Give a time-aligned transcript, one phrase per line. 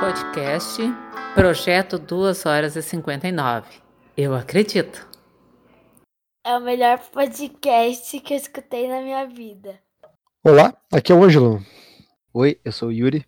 [0.00, 0.82] Podcast
[1.34, 3.68] Projeto 2 horas e 59.
[4.16, 5.08] Eu acredito.
[6.44, 9.78] É o melhor podcast que eu escutei na minha vida.
[10.44, 11.64] Olá, aqui é o Ângelo.
[12.32, 13.24] Oi, eu sou o Yuri.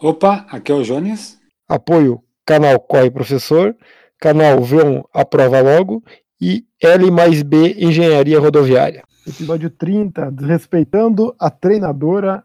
[0.00, 1.38] Opa, aqui é o Jones.
[1.68, 3.76] Apoio canal Corre Professor,
[4.18, 6.02] canal V1 Aprova Logo
[6.42, 9.04] e L mais B Engenharia Rodoviária.
[9.24, 12.42] Episódio 30, desrespeitando a treinadora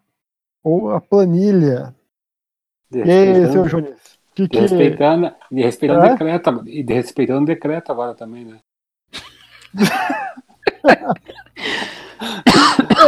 [0.63, 1.95] ou a planilha.
[2.93, 4.19] E aí, seu Jones?
[4.35, 4.59] Que que...
[4.59, 6.09] Respeitando, e respeitando é?
[6.11, 8.59] decreto, e respeitando o decreto agora também, né?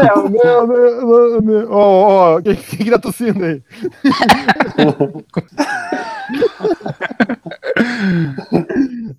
[0.02, 3.62] é, o meu, meu, meu, ó, ó, quem, quem tá tossindo aí?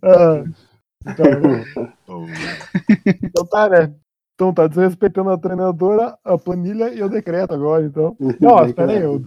[0.02, 0.42] ah,
[1.06, 1.26] então,
[3.22, 3.94] então tá, né?
[4.34, 8.16] Então tá desrespeitando a treinadora, a planilha e o decreto agora, então.
[8.40, 9.22] Não, espera aí, eu,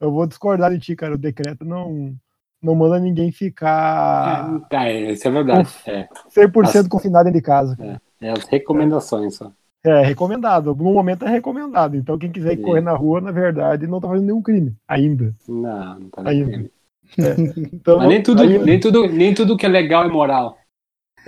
[0.00, 1.14] eu vou discordar de ti, cara.
[1.14, 2.14] O decreto não,
[2.62, 4.60] não manda ninguém ficar.
[4.70, 5.68] É, é isso é verdade.
[5.86, 6.08] É.
[6.36, 7.76] 100% as, confinado dentro de casa.
[7.80, 9.52] É, é as recomendações só.
[9.84, 10.74] É, recomendado.
[10.74, 11.96] No momento é recomendado.
[11.96, 12.62] Então, quem quiser Sim.
[12.62, 14.74] correr na rua, na verdade, não tá fazendo nenhum crime.
[14.88, 15.34] Ainda.
[15.48, 16.70] Não, não tá fazendo crime.
[17.16, 17.34] É.
[17.72, 18.58] Então, Mas nem tudo, aí...
[18.58, 20.58] nem, tudo, nem tudo que é legal é moral.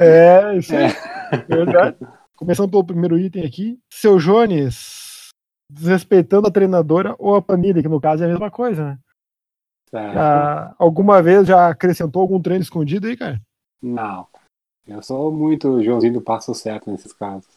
[0.00, 0.88] É, isso é.
[1.46, 1.96] Verdade.
[2.34, 3.78] Começando pelo primeiro item aqui.
[3.92, 5.28] Seu Jones,
[5.70, 8.98] desrespeitando a treinadora ou a planilha, que no caso é a mesma coisa, né?
[9.92, 13.40] Ah, alguma vez já acrescentou algum treino escondido aí, cara?
[13.82, 14.26] Não.
[14.86, 17.48] Eu sou muito Joãozinho do passo certo nesses casos.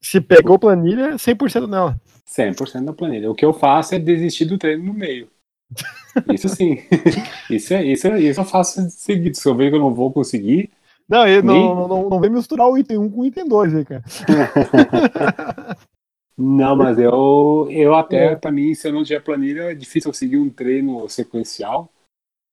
[0.00, 2.00] Se pegou planilha, 100% nela.
[2.26, 3.30] 100% da planilha.
[3.30, 5.30] O que eu faço é desistir do treino no meio.
[6.32, 6.78] Isso sim.
[7.50, 9.36] isso, é, isso, é, isso eu faço seguido.
[9.36, 10.70] Se eu ver que eu não vou conseguir.
[11.08, 13.84] Não, ele não, não, não vem misturar o item 1 com o item 2 aí,
[13.84, 14.04] cara.
[16.36, 18.36] não, mas eu, eu até, é.
[18.36, 21.88] pra mim, se eu não tiver planilha, é difícil eu seguir um treino sequencial.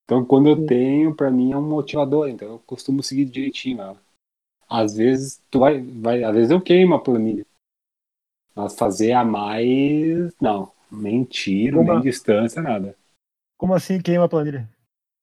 [0.04, 2.28] Então, quando eu tenho, pra mim é um motivador.
[2.28, 3.78] Então, eu costumo seguir direitinho.
[3.78, 3.96] Né?
[4.68, 6.22] Às vezes, tu vai, vai.
[6.22, 7.46] Às vezes eu queimo a planilha.
[8.54, 10.32] Mas fazer a mais.
[10.40, 10.70] Não.
[10.92, 11.92] Nem tiro, Como...
[11.92, 12.94] nem distância, nada.
[13.58, 14.68] Como assim queima a planilha?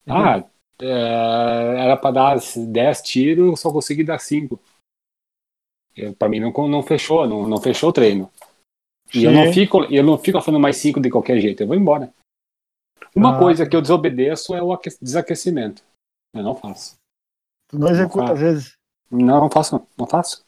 [0.06, 0.44] Ah,
[0.84, 4.60] era para dar 10 tiros, eu só consegui dar 5.
[6.18, 8.30] Para mim não, não fechou, não, não fechou o treino.
[9.14, 11.76] E eu não fico, eu não fico fazendo mais 5 de qualquer jeito, eu vou
[11.76, 12.12] embora.
[13.14, 13.38] Uma ah.
[13.38, 15.82] coisa que eu desobedeço é o desaquecimento.
[16.34, 16.96] Eu não faço.
[17.68, 18.72] Tu não executa às vezes?
[19.10, 20.42] Não, não faço, não faço.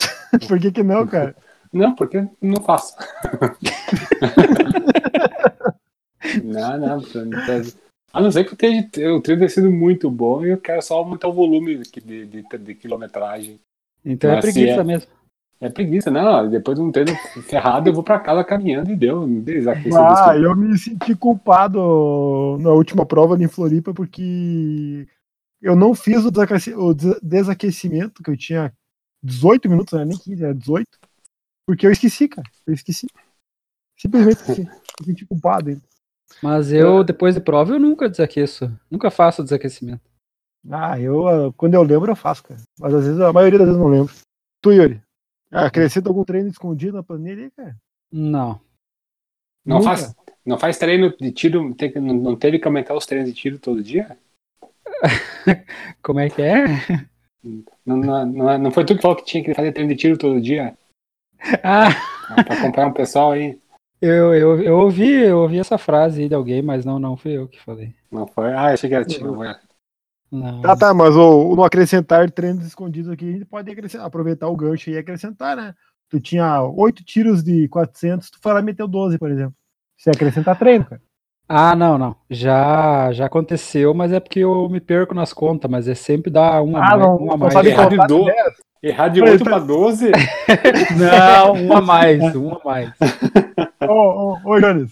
[0.48, 1.36] Por que que não, cara?
[1.72, 2.96] Não, porque não faço.
[6.42, 7.00] não, não,
[8.16, 11.28] a não ser que o treino tenha sido muito bom e eu quero só aumentar
[11.28, 13.60] o volume de, de, de, de quilometragem.
[14.02, 15.10] Então é Mas é preguiça é, mesmo.
[15.60, 16.48] É preguiça, não.
[16.48, 19.28] Depois de um treino ferrado, eu vou pra casa caminhando e deu.
[19.94, 25.06] Ah, eu me senti culpado na última prova em Floripa porque
[25.60, 26.30] eu não fiz o,
[27.22, 28.72] desaquecimento, que eu tinha
[29.22, 30.88] 18 minutos, não era nem 15, era 18.
[31.66, 32.48] Porque eu esqueci, cara.
[32.66, 33.08] Eu esqueci.
[33.94, 34.62] Simplesmente esqueci.
[34.62, 35.82] Me senti culpado ainda.
[36.42, 38.70] Mas eu, depois de prova, eu nunca desaqueço.
[38.90, 40.02] Nunca faço desaquecimento.
[40.70, 42.60] Ah, eu, ah, quando eu lembro, eu faço, cara.
[42.78, 44.12] Mas às vezes, a maioria das vezes não lembro.
[44.60, 45.02] Tu, Yuri?
[45.50, 47.76] Ah, acrescenta algum treino escondido na planilha aí, cara?
[48.10, 48.60] Não.
[49.64, 50.14] Não faz,
[50.44, 53.58] não faz treino de tiro, tem, não, não teve que aumentar os treinos de tiro
[53.58, 54.16] todo dia?
[56.02, 56.66] Como é que é?
[57.84, 60.16] Não, não, não, não foi tu que falou que tinha que fazer treino de tiro
[60.16, 60.76] todo dia?
[61.62, 61.90] Ah.
[62.44, 63.58] Pra acompanhar um pessoal aí.
[64.00, 67.32] Eu, eu, eu, ouvi, eu ouvi essa frase aí de alguém, mas não, não fui
[67.32, 67.94] eu que falei.
[68.10, 68.52] Não foi?
[68.52, 69.36] Ah, achei que era tiro.
[70.30, 70.60] Não.
[70.60, 74.90] Tá, tá, mas o, no acrescentar treinos escondidos aqui, a gente pode aproveitar o gancho
[74.90, 75.74] e acrescentar, né?
[76.08, 79.54] Tu tinha oito tiros de 400, tu foi lá e meteu 12, por exemplo.
[79.96, 81.00] Você acrescentar treino, cara.
[81.48, 82.16] Ah, não, não.
[82.28, 86.62] Já, já aconteceu, mas é porque eu me perco nas contas, mas é sempre dar
[86.62, 87.52] uma, ah, não, uma mais.
[87.52, 88.26] Sabe errar, de do...
[88.82, 90.10] errar de 8 para 12?
[90.98, 92.90] não, uma a mais, uma a mais.
[93.88, 94.90] Ô, ô, ô, Jones,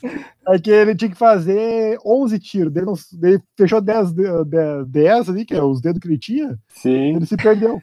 [0.49, 5.29] é que ele tinha que fazer 11 tiros, ele, não, ele fechou 10, 10, 10
[5.29, 7.17] ali, que é os dedos que ele tinha, Sim.
[7.17, 7.83] ele se perdeu.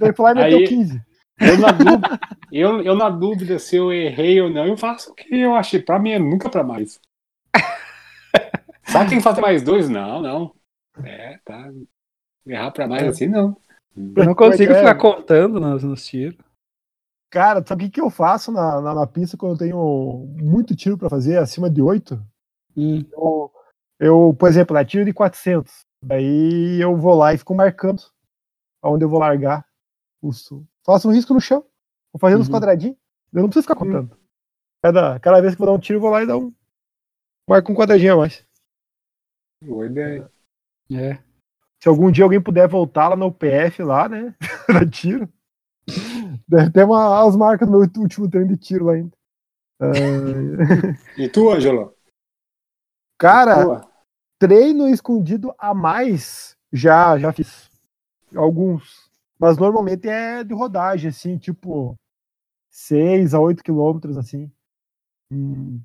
[0.00, 0.68] ele foi lá e meteu Aí...
[0.68, 1.02] 15.
[1.40, 2.20] Eu na, dúvida,
[2.52, 5.80] eu, eu na dúvida se eu errei ou não, eu faço o que eu achei.
[5.80, 7.00] Pra mim é nunca pra mais.
[8.84, 9.88] Sabe quem fazer mais dois?
[9.88, 10.54] Não, não.
[11.04, 11.70] É, tá.
[12.46, 13.56] Errar pra mais assim, não.
[13.96, 16.36] Eu não consigo ficar contando nos, nos tiros.
[17.30, 20.76] Cara, sabe o que, que eu faço na, na, na, pista quando eu tenho muito
[20.76, 22.22] tiro para fazer, acima de 8?
[22.76, 23.04] Hum.
[23.10, 23.52] Eu,
[23.98, 25.72] eu, por exemplo, é tiro de 400.
[26.04, 28.02] Daí eu vou lá e fico marcando
[28.82, 29.64] aonde eu vou largar.
[30.84, 31.64] Faço um risco no chão.
[32.12, 32.42] Vou fazendo uhum.
[32.42, 32.96] os quadradinhos.
[33.32, 34.14] Eu não preciso ficar contando.
[34.82, 36.52] Cada, cada vez que eu vou dar um tiro, eu vou lá e dar um.
[37.48, 38.46] Marca um quadradinho a mais.
[39.62, 40.30] Boa ideia.
[40.90, 41.18] É.
[41.82, 44.34] Se algum dia alguém puder voltar lá no PF lá, né?
[44.92, 45.28] Tiro.
[46.48, 49.16] Deve ter uma, as marcas do meu último treino de tiro lá ainda.
[49.80, 49.86] Ah,
[51.18, 51.94] E tu, Ângelo?
[53.18, 53.84] cara,
[54.38, 57.70] treino escondido a mais, já, já fiz.
[58.34, 59.10] Alguns.
[59.38, 61.96] Mas normalmente é de rodagem, assim, tipo
[62.70, 64.50] 6 a 8 quilômetros, assim.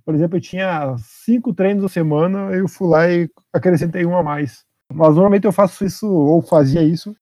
[0.03, 4.23] Por exemplo, eu tinha cinco treinos a semana, eu fui lá e acrescentei um a
[4.23, 4.65] mais.
[4.91, 7.15] Mas normalmente eu faço isso, ou fazia isso,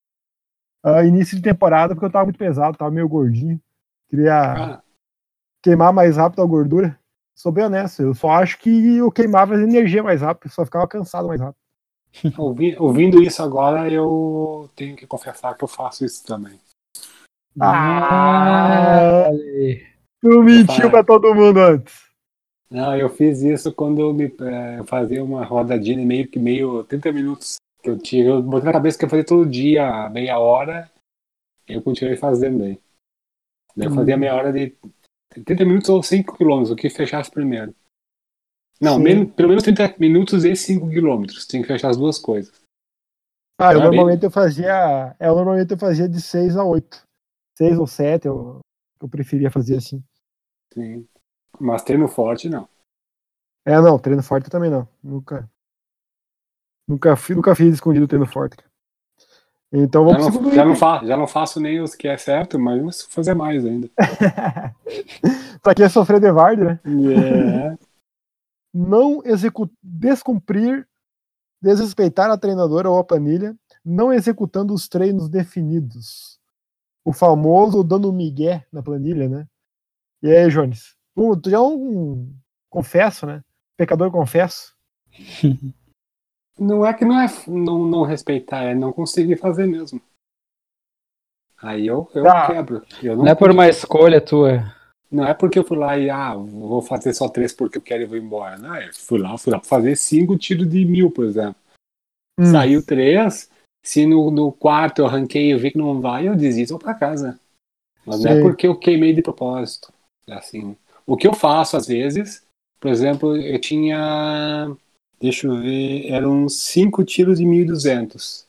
[0.84, 3.60] ah, início de temporada, porque eu tava muito pesado, tava meio gordinho.
[4.08, 4.82] Queria Ah,
[5.62, 6.98] queimar mais rápido a gordura.
[7.34, 10.88] Sou bem honesto, eu só acho que eu queimava a energia mais rápido, só ficava
[10.88, 11.58] cansado mais rápido.
[12.38, 16.58] ouvi- ouvindo isso agora, eu tenho que confessar que eu faço isso também.
[17.60, 22.05] Ah, Olha tu mentiu pra todo mundo antes.
[22.70, 27.12] Não, eu fiz isso quando eu me eh, fazia uma rodadinha meio que meio 30
[27.12, 28.24] minutos que eu tinha.
[28.24, 30.90] Eu botei na cabeça que eu fazia todo dia, meia hora,
[31.68, 32.58] e eu continuei fazendo.
[32.58, 32.80] Daí
[33.76, 34.76] eu fazia meia hora de
[35.44, 37.74] 30 minutos ou 5 quilômetros, o que fechasse primeiro.
[38.80, 41.46] Não, menos- pelo menos 30 minutos e 5 quilômetros.
[41.46, 42.60] Tem que fechar as duas coisas.
[43.58, 45.16] Ah, eu normalmente eu fazia.
[45.18, 47.02] É, eu normalmente eu fazia de 6 a 8.
[47.56, 48.60] 6 ou 7, eu,
[49.00, 50.02] eu preferia fazer assim.
[50.74, 51.08] Sim.
[51.60, 52.68] Mas treino forte, não.
[53.64, 54.88] É, não, treino forte também não.
[55.02, 55.48] Nunca.
[56.88, 58.56] Nunca, nunca fiz escondido treino forte.
[59.72, 60.80] Então Já vamos pro não, segundo já, não item.
[60.80, 63.90] fa, já não faço nem os que é certo, mas vou fazer mais ainda.
[65.60, 66.80] pra quem é sofrer de varde, né?
[66.84, 67.76] É.
[68.78, 69.22] Não
[69.82, 70.86] descumprir,
[71.62, 76.38] desrespeitar a treinadora ou a planilha, não executando os treinos definidos.
[77.02, 79.48] O famoso dando migué na planilha, né?
[80.22, 80.95] E aí, Jones?
[81.16, 82.30] Tu, tu já é um
[82.70, 83.40] confesso, né?
[83.78, 84.74] Pecador confesso.
[86.58, 90.00] Não é que não é não, não respeitar, é não conseguir fazer mesmo.
[91.58, 92.46] Aí eu, eu Tá.
[92.48, 92.82] quebro.
[93.02, 94.74] Eu não, Não é por uma escolha tua.
[95.10, 98.02] não é porque eu fui lá e ah, vou fazer só três porque eu quero
[98.02, 98.58] e vou embora.
[98.58, 101.56] Não, eu fui lá, fui lá pra fazer cinco tiros de mil, por exemplo.
[102.38, 102.44] Hum.
[102.52, 103.50] Saiu três.
[103.84, 106.78] Se no, no quarto eu arranquei e eu vi que não vai, eu desisto vou
[106.78, 107.38] pra casa.
[108.04, 108.42] Mas não é Sim.
[108.42, 109.92] porque eu queimei de propósito.
[110.28, 110.76] É assim.
[111.06, 112.44] O que eu faço às vezes,
[112.80, 114.76] por exemplo, eu tinha.
[115.20, 116.08] Deixa eu ver.
[116.08, 118.46] Eram cinco tiros de 1.200.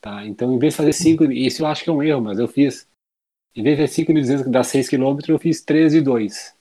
[0.00, 2.38] Tá, então em vez de fazer cinco, isso eu acho que é um erro, mas
[2.38, 2.86] eu fiz.
[3.56, 6.54] Em vez de fazer 5.200 que dá 6 km, eu fiz 13 e 2.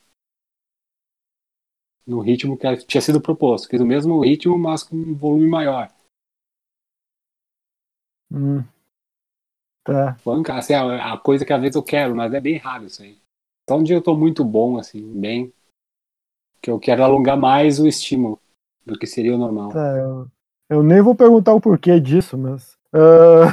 [2.06, 3.68] No ritmo que tinha sido proposto.
[3.68, 5.92] Fiz o mesmo ritmo, mas com um volume maior.
[8.31, 8.63] Hum.
[9.83, 10.18] Tá.
[10.56, 13.22] Assim, a, a coisa que às vezes eu quero, mas é bem raro isso aí.
[13.69, 15.54] Só um dia eu tô muito bom, assim, bem.
[16.62, 18.39] Que eu quero alongar mais o estímulo
[18.86, 19.69] do que seria o normal.
[19.69, 20.27] Tá, eu,
[20.69, 22.77] eu nem vou perguntar o porquê disso, mas.
[22.94, 23.48] ah,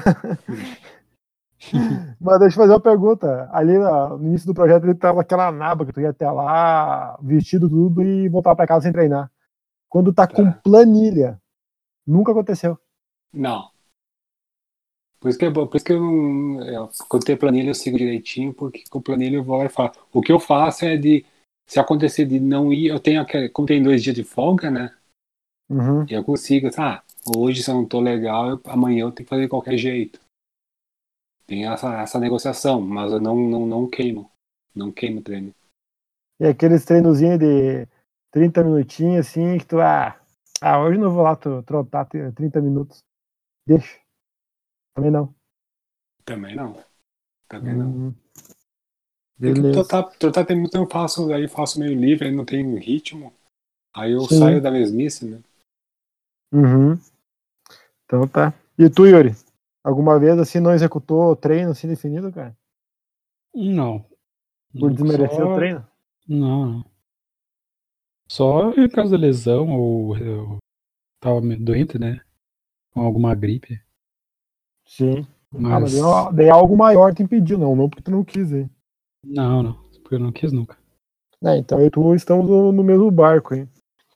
[2.20, 3.48] mas deixa eu fazer uma pergunta.
[3.52, 7.68] Ali no início do projeto ele tava aquela naba que tu ia até lá, vestido
[7.68, 9.30] tudo e voltar pra casa sem treinar.
[9.88, 10.60] Quando tá com Tá.
[10.62, 11.40] planilha.
[12.06, 12.78] Nunca aconteceu.
[13.32, 13.70] Não.
[15.20, 16.62] Por isso que, é bom- por isso que eu não.
[16.66, 20.00] eu- quando tem planilha eu sigo direitinho, porque com planilha eu vou lá e faço.
[20.12, 21.24] O que eu faço é de.
[21.68, 23.48] Se acontecer de não ir, eu tenho aquele.
[23.50, 24.96] Como tem dois dias de folga, né?
[25.68, 26.04] Uhum.
[26.08, 27.02] Eu consigo, ah,
[27.36, 30.18] hoje se eu não tô legal, eu- amanhã eu tenho que fazer de qualquer jeito.
[31.46, 34.30] Tem essa, essa negociação, mas eu não, não, não queimo.
[34.74, 35.54] Não queimo o treino.
[36.40, 37.86] E aqueles treinozinhos de
[38.32, 39.80] 30 minutinhos assim, que tu.
[39.80, 40.18] Ah,
[40.60, 43.04] ah hoje não vou lá tu, trotar 30 minutos.
[43.66, 43.99] Deixa.
[44.94, 45.34] Também não.
[46.24, 46.84] Também não.
[47.48, 47.86] Também não.
[47.90, 48.14] Uhum.
[49.38, 49.72] Porque Beleza.
[49.72, 53.32] trotar, trotar tem muito tempo eu faço, aí faço meio livre, aí não tem ritmo.
[53.94, 54.38] Aí eu Sim.
[54.38, 55.40] saio da mesmice, né?
[56.52, 56.98] Uhum.
[58.04, 58.52] Então tá.
[58.78, 59.34] E tu, Yuri?
[59.82, 62.56] Alguma vez assim não executou treino assim definido, cara?
[63.54, 64.04] Não.
[64.78, 65.86] Por desmerecer só- o treino?
[66.28, 66.90] Não, não.
[68.28, 70.58] Só em caso da lesão ou eu
[71.18, 72.20] tava doente, né?
[72.92, 73.80] Com alguma gripe.
[74.90, 75.24] Sim.
[75.52, 75.72] Mas...
[75.72, 78.68] Ah, mas daí, algo maior te impediu, não, não porque tu não quis, hein?
[79.24, 79.72] Não, não.
[80.02, 80.76] Porque eu não quis nunca.
[81.44, 83.68] É, então eu e tu estamos no, no mesmo barco, hein?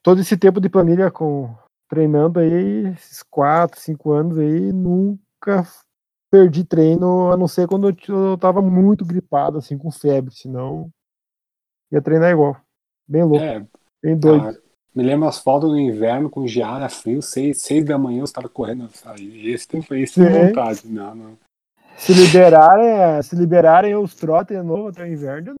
[0.03, 1.55] Todo esse tempo de planilha com
[1.89, 5.65] treinando aí, esses 4, 5 anos aí, nunca
[6.29, 10.89] perdi treino, a não ser quando eu, eu tava muito gripado, assim, com febre, senão
[11.91, 12.57] ia treinar igual.
[13.07, 13.65] Bem louco, É,
[14.03, 14.61] bem doido.
[14.95, 18.47] Me lembro as fotos no inverno com geada, frio, seis, seis da manhã eu estava
[18.47, 18.89] correndo.
[19.19, 20.29] Esse tempo sem Sim.
[20.29, 20.87] vontade.
[20.87, 21.37] Não, não.
[21.97, 25.55] Se liberarem, se liberarem os trotes de novo até o inverno,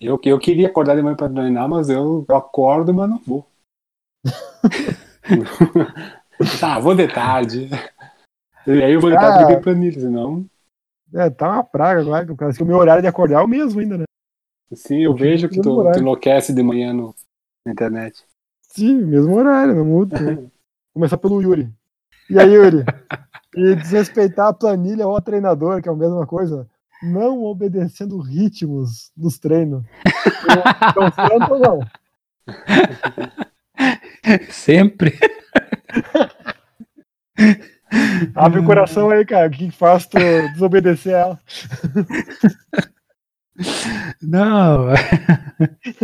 [0.00, 3.46] Eu, eu queria acordar de manhã pra treinar, mas eu, eu acordo, mas não vou.
[6.60, 7.68] tá, vou de tarde.
[8.66, 9.38] E aí eu vou de tarde Ah.
[9.38, 10.44] porque tem planilha, senão.
[11.12, 13.48] É, tá uma praga agora, por causa que o meu horário de acordar é o
[13.48, 14.04] mesmo ainda, né?
[14.74, 17.14] Sim, eu Eu vejo que tu, tu enlouquece de manhã no,
[17.64, 18.24] na internet.
[18.62, 20.18] Sim, mesmo horário, não muda.
[20.20, 20.46] né?
[20.92, 21.72] Começar pelo Yuri.
[22.30, 22.84] E aí, Yuri?
[23.56, 26.68] E desrespeitar a planilha ou a treinador, que é a mesma coisa,
[27.02, 29.84] não obedecendo ritmos dos treinos.
[31.50, 31.80] Ou não?
[34.50, 35.18] Sempre.
[38.34, 39.48] Abre o coração aí, cara.
[39.48, 40.18] O que que faz tu
[40.52, 41.38] desobedecer ela?
[44.20, 44.88] Não.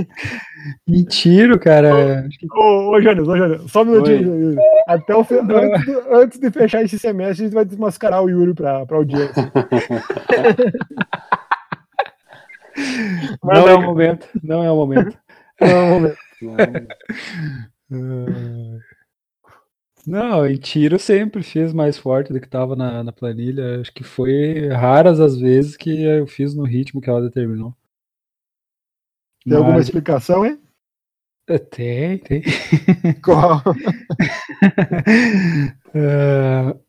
[0.87, 2.25] Mentira, cara.
[2.53, 4.57] Ô, ô Jânio, ô Jânio, só um minutinho.
[4.87, 8.29] Até o fe- antes, do- antes de fechar esse semestre, a gente vai desmascarar o
[8.31, 9.51] Yuri pra, pra audiência.
[13.43, 14.27] Não é o momento.
[14.43, 15.17] Não é o momento.
[15.61, 16.17] Não, vamos ver.
[17.91, 18.79] Não.
[20.11, 23.81] Não, em tiro sempre fiz mais forte do que estava na, na planilha.
[23.81, 27.75] Acho que foi raras as vezes que eu fiz no ritmo que ela determinou.
[29.45, 30.61] Tem alguma Mas- explicação, hein?
[31.49, 32.43] É, Tem, tem.
[33.25, 33.63] Qual?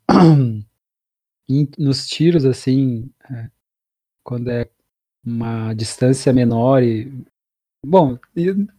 [1.49, 3.49] Em- nos tiros, assim, é,
[4.23, 4.69] quando é
[5.25, 7.11] uma distância menor e.
[7.85, 8.17] Bom,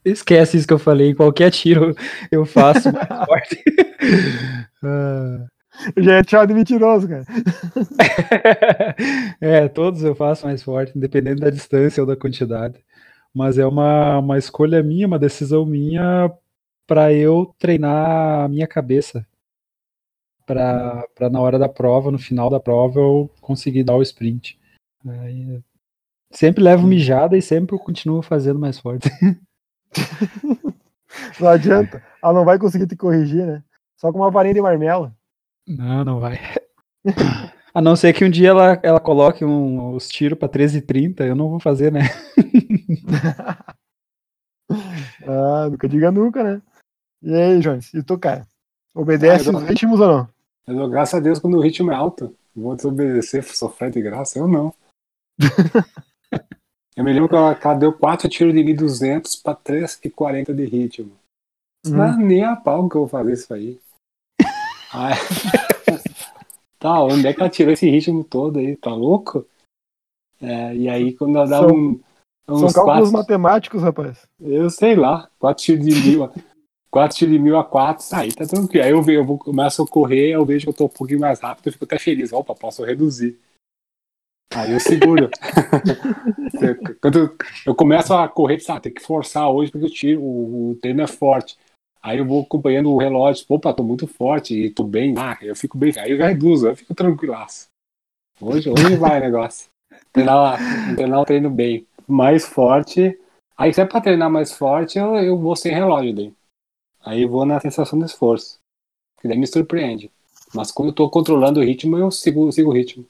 [0.05, 1.15] esquece isso que eu falei.
[1.15, 1.95] Qualquer tiro
[2.31, 3.63] eu faço mais forte.
[5.97, 7.25] Eu já te chamar de mentiroso, cara.
[9.41, 12.85] é, todos eu faço mais forte, independente da distância ou da quantidade.
[13.35, 16.31] Mas é uma, uma escolha minha, uma decisão minha
[16.87, 19.27] para eu treinar a minha cabeça.
[20.47, 24.61] Para na hora da prova, no final da prova, eu conseguir dar o sprint.
[25.07, 25.61] Aí,
[26.33, 29.11] sempre levo mijada e sempre continuo fazendo mais forte.
[31.39, 32.03] Não adianta.
[32.23, 33.63] Ela não vai conseguir te corrigir, né?
[33.99, 35.13] Só com uma varinha de marmelo.
[35.69, 36.41] Não, não vai.
[37.75, 41.37] A não ser que um dia ela, ela coloque um- os tiros para 13h30, eu
[41.37, 42.01] não vou fazer, né?
[45.27, 46.63] Ah, nunca diga nunca, né?
[47.23, 47.93] E aí, Jones?
[47.95, 48.47] E tu, cara?
[48.95, 50.29] Obedece Ah, eu os ritmos ou não?
[50.67, 52.35] Eu dou graças a Deus quando o ritmo é alto.
[52.55, 54.73] Vou desobedecer, sofrer de graça, eu não.
[56.97, 60.65] eu me lembro que ela, que ela deu 4 tiros de 1.200 para 3,40 de
[60.65, 61.13] ritmo.
[61.87, 61.91] Hum.
[61.97, 63.81] Não, nem a pau que eu vou fazer isso aí.
[64.93, 65.15] Ai.
[66.79, 68.77] tá, onde é que ela tirou esse ritmo todo aí?
[68.77, 69.47] Tá louco?
[70.41, 72.01] É, e aí, quando ela dá São- um.
[72.45, 74.27] São Uns cálculos quatro, matemáticos, rapaz.
[74.41, 76.29] eu sei lá, 4 tiros de mil.
[76.91, 78.85] 4 tiros de mil a 4, aí tá tranquilo.
[78.85, 81.21] Aí eu, vejo, eu vou, começo a correr, eu vejo que eu tô um pouquinho
[81.21, 82.33] mais rápido, eu fico até feliz.
[82.33, 83.39] Opa, posso reduzir.
[84.55, 85.31] Aí eu seguro.
[87.01, 91.03] Quando eu, começo a correr, sabe, tem que forçar hoje porque o tiro, o, treino
[91.03, 91.57] é forte.
[92.03, 95.55] Aí eu vou acompanhando o relógio, opa, tô muito forte e tô bem, ah, eu
[95.55, 97.69] fico bem, aí eu reduzo, eu fico tranquilaço.
[98.41, 99.71] Hoje, hoje vai o negócio.
[100.13, 100.59] Treinar,
[100.97, 103.19] treinar o treino bem, mais forte.
[103.57, 106.33] Aí se é pra treinar mais forte, eu, eu vou sem relógio daí.
[107.05, 108.59] Aí eu vou na sensação de esforço.
[109.21, 110.11] Que daí me surpreende.
[110.55, 113.07] Mas quando eu tô controlando o ritmo, eu sigo, sigo o ritmo.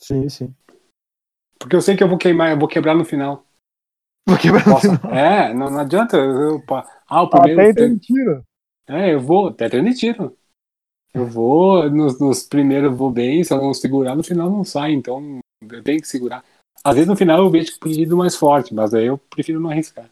[0.00, 0.54] Sim, sim.
[1.58, 3.44] Porque eu sei que eu vou queimar, eu vou quebrar no final.
[4.26, 5.14] Vou quebrar no Posso- final.
[5.14, 6.16] é, não, não adianta.
[6.16, 6.62] Eu,
[7.06, 7.60] ah, o primeiro.
[7.60, 8.44] Até tem tiro.
[8.88, 10.36] É, eu vou, até de tiro.
[11.12, 14.64] Eu vou, nos, nos primeiros eu vou bem, se eu não segurar, no final não
[14.64, 16.44] sai, então eu tenho que segurar.
[16.84, 19.70] Às vezes no final eu vejo que ir mais forte, mas aí eu prefiro não
[19.70, 20.08] arriscar.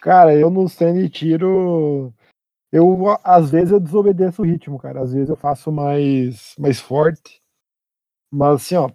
[0.00, 2.12] Cara, eu no de tiro,
[2.72, 5.02] eu às vezes eu desobedeço o ritmo, cara.
[5.02, 7.38] Às vezes eu faço mais, mais forte.
[8.30, 8.90] Mas assim, ó,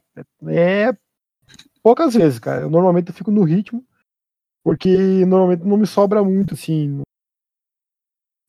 [0.47, 0.95] é
[1.83, 2.61] poucas vezes, cara.
[2.61, 3.85] Eu normalmente eu fico no ritmo,
[4.63, 7.01] porque normalmente não me sobra muito, assim.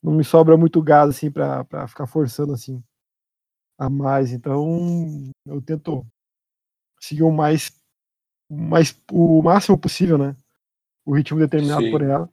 [0.02, 2.82] Não me sobra muito gás, assim, pra, pra ficar forçando, assim,
[3.78, 4.32] a mais.
[4.32, 6.06] Então, eu tento
[7.00, 7.72] seguir o mais,
[8.48, 10.36] o mais o máximo possível, né?
[11.04, 11.90] O ritmo determinado Sim.
[11.90, 12.30] por ela.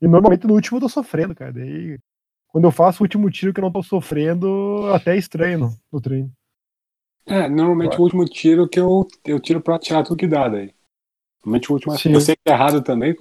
[0.00, 1.52] E normalmente no último eu tô sofrendo, cara.
[1.52, 1.98] Daí,
[2.48, 6.00] quando eu faço o último tiro que eu não tô sofrendo, até estranho no, no
[6.00, 6.32] treino.
[7.26, 10.72] É, normalmente o último tiro que eu, eu tiro pra tirar tudo que dá daí.
[11.44, 11.98] Normalmente o último.
[11.98, 12.12] Sim.
[12.12, 13.14] Eu sei que é errado também,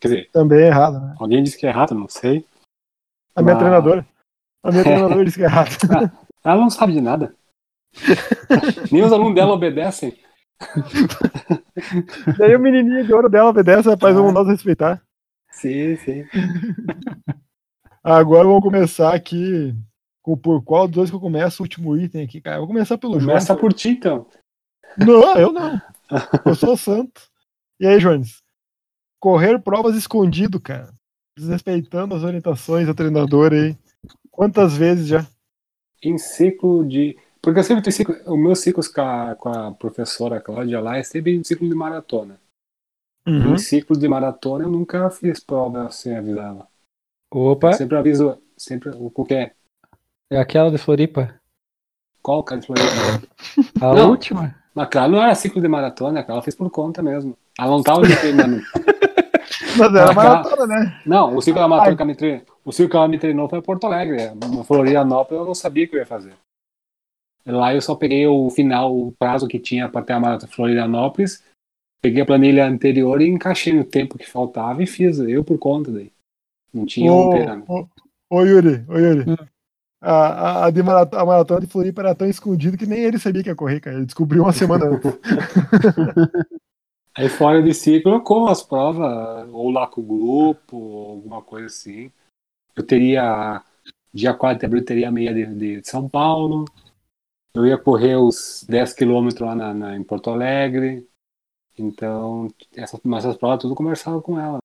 [0.00, 1.14] quer dizer, Também é errado, né?
[1.18, 2.44] alguém disse que é errado, não sei.
[3.34, 3.58] A minha Ah.
[3.58, 4.06] treinadora.
[4.62, 5.70] A minha treinadora disse que é errado.
[6.44, 7.34] Ela não sabe de nada.
[8.92, 10.16] Nem os alunos dela obedecem.
[12.38, 15.00] Daí o menininho de ouro dela obedece, rapaz, vamos nós respeitar.
[15.50, 16.24] Sim, sim.
[18.02, 19.74] Agora vamos começar aqui
[20.28, 22.56] com por qual dos dois que eu começo o último item aqui, cara.
[22.56, 23.60] Eu vou começar pelo Começa Jones.
[23.60, 24.26] por ti, então.
[24.98, 25.80] Não, eu não.
[26.44, 27.20] Eu sou santo.
[27.78, 28.42] E aí, Jones?
[29.20, 30.92] correr provas escondido, cara.
[31.36, 33.76] Desrespeitando as orientações do treinador aí.
[34.30, 35.26] Quantas vezes já?
[36.02, 37.16] Em ciclo de.
[37.42, 38.14] Porque eu sempre tenho ciclo.
[38.26, 41.74] Os meus ciclos com a, com a professora Cláudia lá é sempre em ciclo de
[41.74, 42.40] maratona.
[43.26, 43.54] Uhum.
[43.54, 46.68] Em ciclo de maratona eu nunca fiz prova sem avisar ela.
[47.30, 48.40] Opa, Sempre aviso.
[48.56, 49.52] Sempre o que
[50.30, 50.36] é.
[50.36, 51.34] é aquela de Floripa.
[52.22, 52.88] Qual cara de Floripa?
[53.80, 54.10] A Não.
[54.10, 54.54] última?
[54.74, 57.36] Mas claro, não era ciclo de maratona, aquela ela fez por conta mesmo.
[57.58, 58.62] Ela não tava me treinando.
[59.76, 61.00] Mas era Aquela- maratona, né?
[61.06, 62.42] Não, o ciclo da maratona que ela me treinou.
[62.64, 64.30] O ciclo que ela me treinou foi em Porto Alegre.
[64.34, 66.34] No Florianópolis eu não sabia o que eu ia fazer.
[67.46, 71.42] Lá eu só peguei o final, o prazo que tinha para ter a maratona Florianópolis.
[72.02, 75.90] Peguei a planilha anterior e encaixei no tempo que faltava e fiz, eu por conta
[75.90, 76.12] daí.
[76.72, 77.30] Não tinha um
[77.66, 77.88] Ô,
[78.30, 79.30] ô, Yuri, ô Yuri.
[79.30, 79.36] Hum.
[80.00, 83.48] A, a, maratona, a maratona de Floripa era tão escondida que nem ele sabia que
[83.48, 83.96] ia correr, cara.
[83.96, 85.18] Ele descobriu uma semana antes.
[87.16, 91.66] Aí fora de ciclo corro as provas, ou lá com o grupo, ou alguma coisa
[91.66, 92.12] assim.
[92.76, 93.62] Eu teria,
[94.14, 95.46] dia 4 de abril, eu teria a meia de,
[95.80, 96.64] de São Paulo.
[97.54, 101.08] Eu ia correr os 10 quilômetros lá na, na- em Porto Alegre.
[101.76, 104.58] Então, essas, mas essas provas tudo conversava com ela.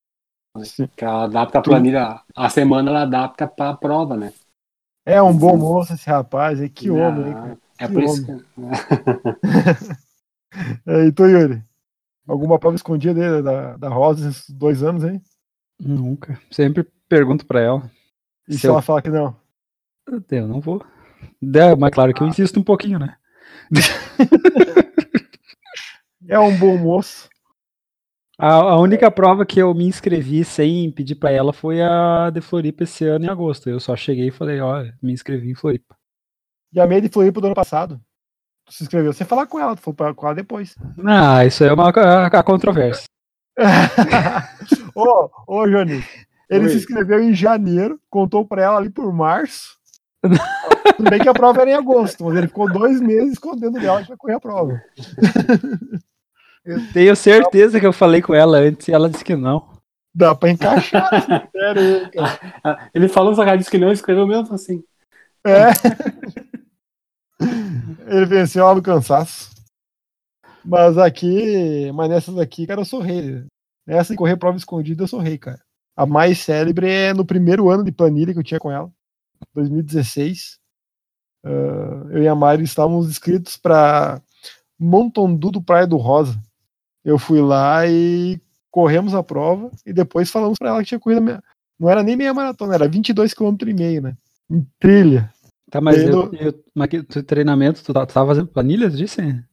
[0.56, 0.63] né?
[0.98, 4.34] Ela adapta a planilha, a semana ela adapta para a prova, né?
[5.05, 6.69] É um bom moço esse rapaz, aí.
[6.69, 7.57] que Não, homem, hein, cara.
[7.79, 8.43] É Que por isso homem.
[8.55, 10.03] que.
[10.86, 11.63] É, e tu, Yuri?
[12.27, 15.19] Alguma prova escondida dele, da, da Rosa esses dois anos, hein?
[15.79, 16.39] Nunca.
[16.51, 17.91] Sempre pergunto pra ela.
[18.48, 19.36] E Se se eu- ela falar que não?
[20.29, 20.86] Eu não vou.
[21.55, 23.15] É, mas claro que eu insisto um pouquinho, né?
[26.29, 27.27] É um bom moço.
[28.44, 32.42] A, a única prova que eu me inscrevi sem pedir pra ela foi a de
[32.42, 33.70] Floripa esse ano em agosto.
[33.70, 35.96] Eu só cheguei e falei, ó, me inscrevi em Floripa.
[36.74, 38.02] E a meia de Floripa do ano passado.
[38.66, 40.76] Tu se inscreveu sem falar com ela, tu foi com ela depois.
[41.06, 43.06] Ah, isso aí é uma a, a controvérsia.
[44.94, 46.04] ô, ô, Johnny.
[46.50, 46.70] Ele Oi.
[46.70, 49.77] se inscreveu em janeiro, contou pra ela ali por março.
[50.98, 54.03] Tudo bem que a prova era em agosto, mas ele ficou dois meses escondendo dela
[54.03, 54.82] que ia correr a prova.
[56.66, 59.74] Eu tenho certeza que eu falei com ela antes e ela disse que não.
[60.16, 61.10] Dá pra encaixar
[61.52, 62.92] cara.
[62.94, 64.84] Ele falou, só que ela disse que não, escreveu mesmo assim.
[65.46, 65.70] É.
[68.08, 69.52] Ele venceu lá no cansaço.
[70.64, 73.46] Mas aqui, mas nessas aqui, cara, eu sou rei.
[73.86, 75.60] Nessa de correr prova escondida, eu sou rei, cara.
[75.96, 78.90] A mais célebre é no primeiro ano de planilha que eu tinha com ela,
[79.54, 80.58] 2016.
[81.46, 84.22] Ah, eu e a Mari estávamos inscritos para
[84.80, 86.40] Montondu do Praia do Rosa.
[87.03, 88.39] Eu fui lá e
[88.72, 91.20] corremos a prova e depois falamos para ela que tinha corrido.
[91.20, 91.44] a meia-
[91.79, 94.18] Não era nem meia maratona, era 22 km e meio, né?
[94.50, 95.31] Em trilha.
[95.70, 98.48] Tá, mas, Daí eu, no- eu- mas que tu treinamento, tu tá, tu tava fazendo
[98.48, 99.22] planilhas disso?
[99.22, 99.44] hein?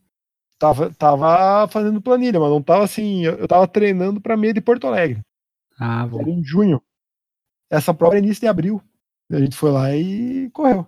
[0.59, 3.25] Tava, tava fazendo planilha, mas não tava assim.
[3.25, 5.21] Eu, eu tava treinando pra meia de Porto Alegre.
[5.79, 6.21] Ah, bom.
[6.21, 6.83] Era em junho.
[7.71, 8.83] Essa prova era início de abril.
[9.33, 10.87] A gente foi lá e correu.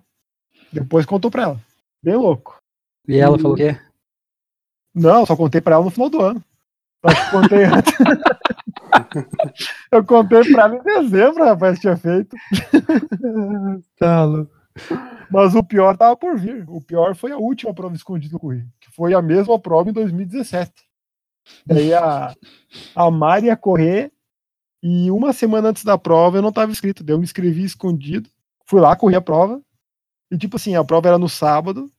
[0.71, 1.61] Depois contou pra ela.
[2.03, 2.61] Bem louco.
[3.07, 3.79] E ela falou o quê?
[4.93, 6.43] Não, só contei pra ela no final do ano.
[7.03, 7.93] Que contei antes.
[9.91, 12.35] eu contei pra ela em dezembro, rapaz, tinha feito.
[13.97, 14.51] Tá louco.
[15.29, 16.65] Mas o pior tava por vir.
[16.67, 19.89] O pior foi a última prova escondida que eu corri, que foi a mesma prova
[19.89, 20.71] em 2017.
[21.65, 22.33] Daí a,
[22.95, 24.11] a Mari ia correr
[24.81, 27.03] e uma semana antes da prova eu não tava inscrito.
[27.03, 28.29] Daí eu me inscrevi escondido,
[28.65, 29.61] fui lá, corri a prova.
[30.31, 31.89] E tipo assim, a prova era no sábado.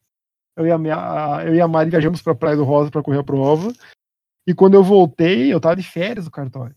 [0.57, 3.19] Eu e a, minha, eu e a Mari viajamos pra Praia do Rosa para correr
[3.19, 3.73] a prova.
[4.47, 6.77] E quando eu voltei, eu tava de férias do cartório.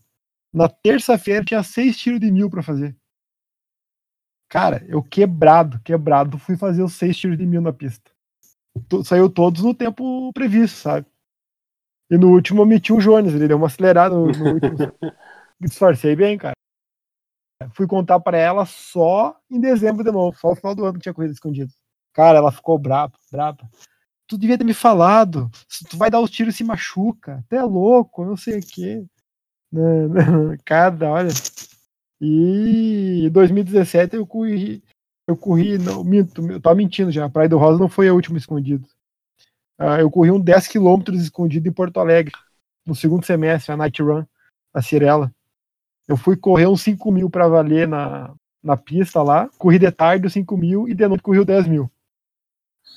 [0.52, 2.96] Na terça-feira tinha seis tiros de mil pra fazer.
[4.48, 8.10] Cara, eu quebrado, quebrado, fui fazer os seis tiros de mil na pista.
[9.04, 11.06] Saiu todos no tempo previsto, sabe?
[12.10, 14.76] E no último eu meti o Jones, ele deu uma acelerada no, no último.
[15.60, 16.54] Disfarcei bem, cara.
[17.72, 21.00] Fui contar pra ela só em dezembro de novo, só no final do ano que
[21.00, 21.70] tinha corrida escondida.
[22.14, 23.68] Cara, ela ficou braba, braba.
[24.28, 25.50] Tu devia ter me falado.
[25.88, 27.42] Tu vai dar os tiros se machuca.
[27.48, 29.04] Tu é louco, não sei o quê.
[29.72, 30.08] Não,
[30.64, 31.30] Cada, olha.
[32.20, 34.82] E em 2017 eu corri.
[35.26, 37.24] Eu corri, não, minto, eu tava mentindo já.
[37.24, 38.86] A Praia do Rosa não foi a última escondida.
[39.78, 42.32] Ah, eu corri um 10 quilômetros escondido em Porto Alegre,
[42.84, 44.24] no segundo semestre, a Night Run,
[44.74, 45.30] a Cirela.
[46.08, 50.26] Eu fui correr uns 5 mil pra valer na, na pista lá, corri de tarde
[50.26, 51.90] os 5 mil e de noite corri os 10 mil.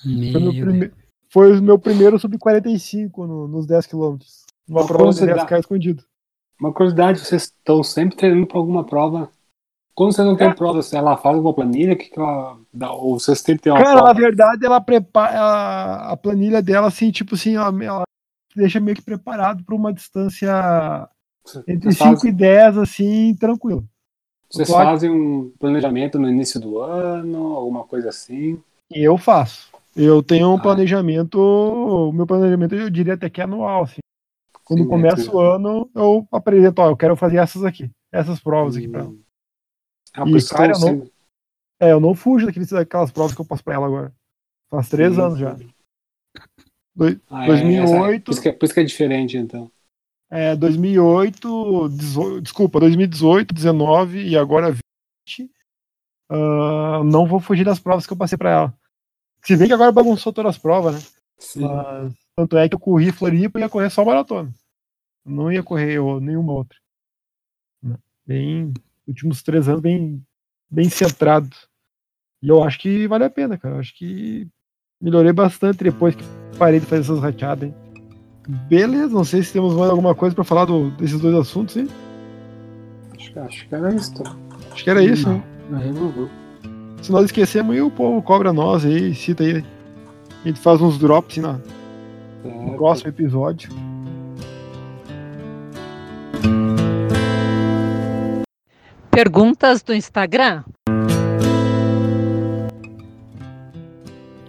[0.02, 0.91] Foi, meu Meu prime-
[1.32, 4.44] foi o meu primeiro sub-45 no- nos 10 quilômetros.
[4.67, 5.39] Uma Uma prova de curiosidade.
[5.50, 6.04] 10k escondido.
[6.60, 9.30] Uma curiosidade, vocês estão sempre treinando para alguma prova.
[9.94, 10.54] Quando você não tem É.
[10.54, 12.91] prova, se ela faz alguma planilha, o que, que ela dá?
[12.94, 14.13] Ou vocês têm uma Cara, na prova?
[14.13, 18.04] verdade, ela prepara a, a planilha dela, assim, tipo assim, ela, ela
[18.56, 21.10] deixa meio que preparado para uma distância
[21.67, 23.84] Entre Vocês 5 fazem- e 10, assim, tranquilo.
[24.50, 28.62] Vocês fazem um planejamento no início do ano, alguma coisa assim?
[28.94, 29.70] Eu faço.
[29.95, 30.62] Eu tenho um Ah.
[30.62, 33.99] planejamento, o meu planejamento eu diria até que é anual, assim.
[34.63, 38.39] Quando Sim, começa é, o ano, eu apresento, ó, eu quero fazer essas aqui, essas
[38.39, 39.10] provas aqui pra ela.
[39.10, 39.21] Hum.
[40.13, 41.12] Ah, E, cara, eu não-
[41.80, 44.13] É, eu não fujo daqueles, daquelas provas que eu passo pra ela agora.
[44.69, 45.58] Faz três Sim, anos já.
[46.95, 48.21] Doi- Ah, é, 2008.
[48.21, 49.71] essa- por, isso que, é- por isso que é diferente, então.
[50.30, 55.51] É, 2008, 18, desculpa, 2018, 19 e agora 20.
[56.30, 58.77] ah, não vou fugir das provas que eu passei pra ela.
[59.43, 61.01] Se bem que agora bagunçou todas as provas, né?
[61.39, 61.62] Sim.
[61.62, 64.51] Mas, tanto é que eu corri Floripa e ia correr só maratona.
[65.25, 66.77] Não ia correr ou- nenhuma outra.
[68.25, 68.73] Bem,
[69.08, 70.23] últimos três anos bem,
[70.69, 71.49] bem centrado.
[72.41, 73.75] E eu acho que vale a pena, cara.
[73.75, 74.47] Eu acho que
[75.01, 76.23] melhorei bastante depois que
[76.58, 77.75] parei de fazer essas rateadas, hein?
[78.67, 81.88] Beleza, não sei se temos mais alguma coisa pra falar do- desses dois assuntos, hein?
[83.17, 84.23] Acho, que- acho que era isso.
[84.71, 85.43] Acho que era isso, né?
[85.69, 86.30] Uhum.
[87.02, 89.64] Se nós esquecemos aí, o povo cobra nós aí, cita aí.
[90.44, 91.60] A gente faz uns drops na-
[92.44, 93.70] no próximo episódio.
[99.10, 100.64] Perguntas do Instagram?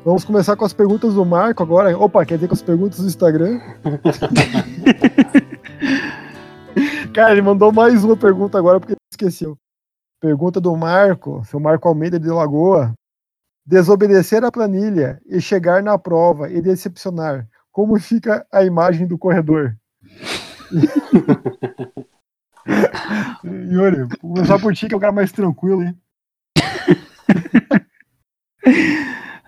[0.04, 1.96] Vamos começar com as perguntas do Marco agora.
[1.96, 3.60] Opa, quer dizer com as perguntas do Instagram?
[7.12, 9.56] Cara, ele mandou mais uma pergunta agora porque ele esqueceu.
[10.22, 12.94] Pergunta do Marco, seu Marco Almeida de Lagoa.
[13.66, 17.48] Desobedecer a planilha e chegar na prova e decepcionar.
[17.72, 19.76] Como fica a imagem do corredor?
[23.44, 25.98] Yuri, vou começar por ti, que é o cara mais tranquilo, hein?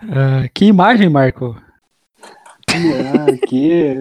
[0.07, 1.59] Ah, que imagem, Marco?
[2.69, 3.95] Ah, aqui.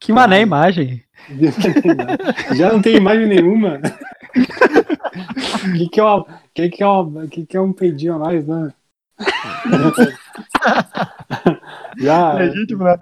[0.00, 1.04] Que mané imagem.
[2.54, 3.78] Já não tem imagem nenhuma.
[5.20, 5.24] O
[5.78, 8.46] que, que, é uma, que, que, é uma, que, que é um peidinho a mais,
[8.46, 8.72] né?
[11.98, 12.32] Já.
[12.34, 12.96] legítimo, né?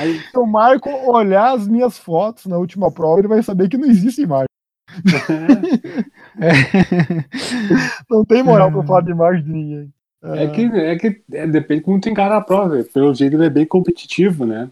[0.00, 3.78] Aí- se o Marco olhar as minhas fotos na última prova, ele vai saber que
[3.78, 4.46] não existe imagem.
[8.10, 9.92] Não tem moral pra falar de imagem de ninguém.
[10.22, 12.82] É que, é que é, depende como tu encara a prova.
[12.92, 14.70] Pelo jeito ele é bem competitivo, né?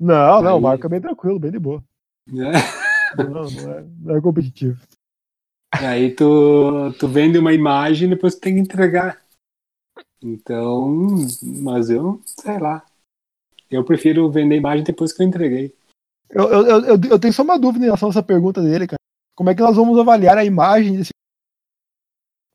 [0.00, 1.82] Não, não, Aí- o Marco é bem tranquilo, bem de boa.
[2.30, 3.22] É.
[3.22, 4.78] Não, não é, não é competitivo.
[5.80, 9.22] E aí tu, tu vende uma imagem e depois tu tem que entregar.
[10.22, 10.88] Então,
[11.42, 12.84] mas eu, sei lá.
[13.70, 15.76] Eu prefiro vender imagem depois que eu entreguei.
[16.30, 18.98] Eu, eu, eu, eu- tenho só uma dúvida em relação a essa pergunta dele, cara.
[19.36, 21.10] Como é que nós vamos avaliar a imagem desse.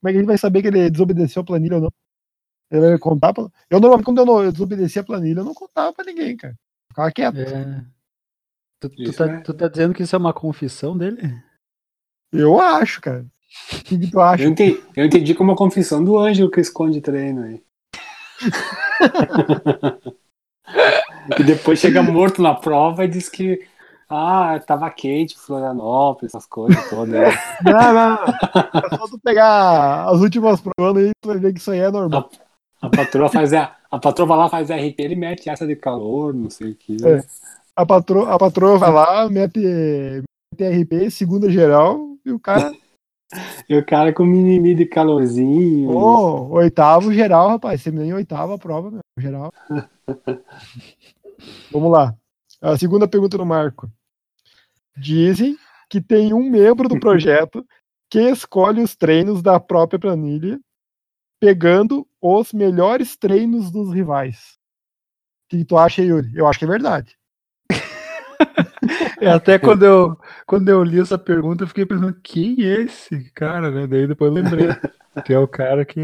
[0.02, 1.90] Como é que a gente vai saber que ele desobedeceu a planilha ou não?
[2.72, 3.44] Ele vai contar pra...
[3.70, 6.56] Eu normalmente, quando eu, não, eu desobedeci a planilha, eu não contava pra ninguém, cara.
[6.90, 7.38] Ficava quieto.
[7.38, 7.86] É.
[8.82, 11.22] Tu, tu tá, é- tu tá dizendo que isso é uma confissão dele?
[12.34, 13.26] Eu acho, cara.
[13.72, 14.44] O que, que tu acha?
[14.44, 17.62] Eu entendi, eu entendi como a confissão do Ângelo que esconde treino aí.
[21.40, 23.62] e depois chega morto na prova e diz que
[24.10, 27.34] ah, tava quente Florianópolis, essas coisas todas.
[27.64, 28.16] Não, não, não.
[28.16, 31.90] É só tu pegar as últimas provas aí, tu vai ver que isso aí é
[31.90, 32.30] normal.
[32.82, 36.34] A patroa faz a, a patroa vai lá, faz RP, ele mete essa de calor,
[36.34, 36.98] não sei o que.
[37.06, 37.24] É.
[37.76, 39.62] A patroa, a patroa vai lá, mete,
[40.52, 42.72] mete RP, segunda geral, e o cara,
[43.68, 45.90] E o cara com mimimi de calorzinho.
[45.90, 47.82] ô, oitavo geral, rapaz.
[47.82, 49.52] Você nem oitava a prova, meu, geral.
[51.72, 52.16] Vamos lá.
[52.62, 53.92] A segunda pergunta do Marco.
[54.96, 55.58] Dizem
[55.90, 57.66] que tem um membro do projeto
[58.10, 60.60] que escolhe os treinos da própria planilha,
[61.40, 64.58] pegando os melhores treinos dos rivais.
[65.46, 66.32] O que tu acha, Yuri?
[66.36, 67.18] Eu acho que é verdade.
[69.24, 73.32] É, até quando eu, quando eu li essa pergunta, eu fiquei pensando, quem é esse
[73.32, 73.88] cara, né?
[73.88, 74.68] Daí depois eu lembrei.
[75.26, 76.00] que é o cara que.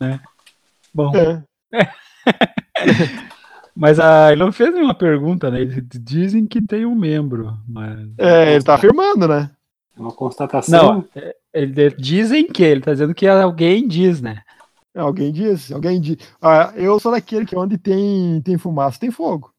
[0.00, 0.20] Né?
[0.94, 1.42] Bom, É.
[3.74, 5.60] mas ah, ele não fez nenhuma pergunta, né?
[5.60, 8.08] Eles dizem que tem um membro, mas.
[8.18, 9.50] É, ele tá afirmando, né?
[9.96, 10.94] É uma constatação.
[10.94, 14.42] Não, é- ele, dizem que, ele tá dizendo que alguém diz, né?
[14.94, 16.16] É, Alguém diz, alguém diz.
[16.40, 19.52] Ah, eu sou daquele que onde tem, tem fumaça, tem fogo.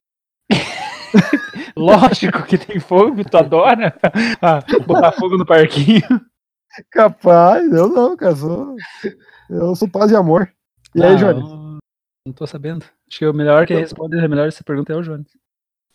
[1.78, 3.96] Lógico que tem fogo, tu adora
[4.42, 6.02] ah, botar fogo no parquinho.
[6.92, 8.36] Capaz, eu não, cara.
[8.36, 8.76] Sou,
[9.50, 10.52] eu sou paz e amor.
[10.96, 11.44] E aí, Jones?
[11.44, 12.84] Não, tô sabendo.
[13.10, 15.28] Acho que o melhor que responde a melhor essa pergunta é o Jones.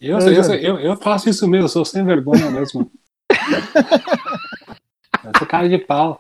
[0.01, 2.91] Eu, sou- eu, sou- eu, eu faço isso mesmo, eu sou sem vergonha mesmo.
[5.25, 6.19] eu sou cara de pau.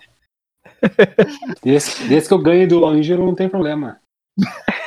[1.62, 3.98] Desde, desde que eu ganho do Ângelo, não tem problema.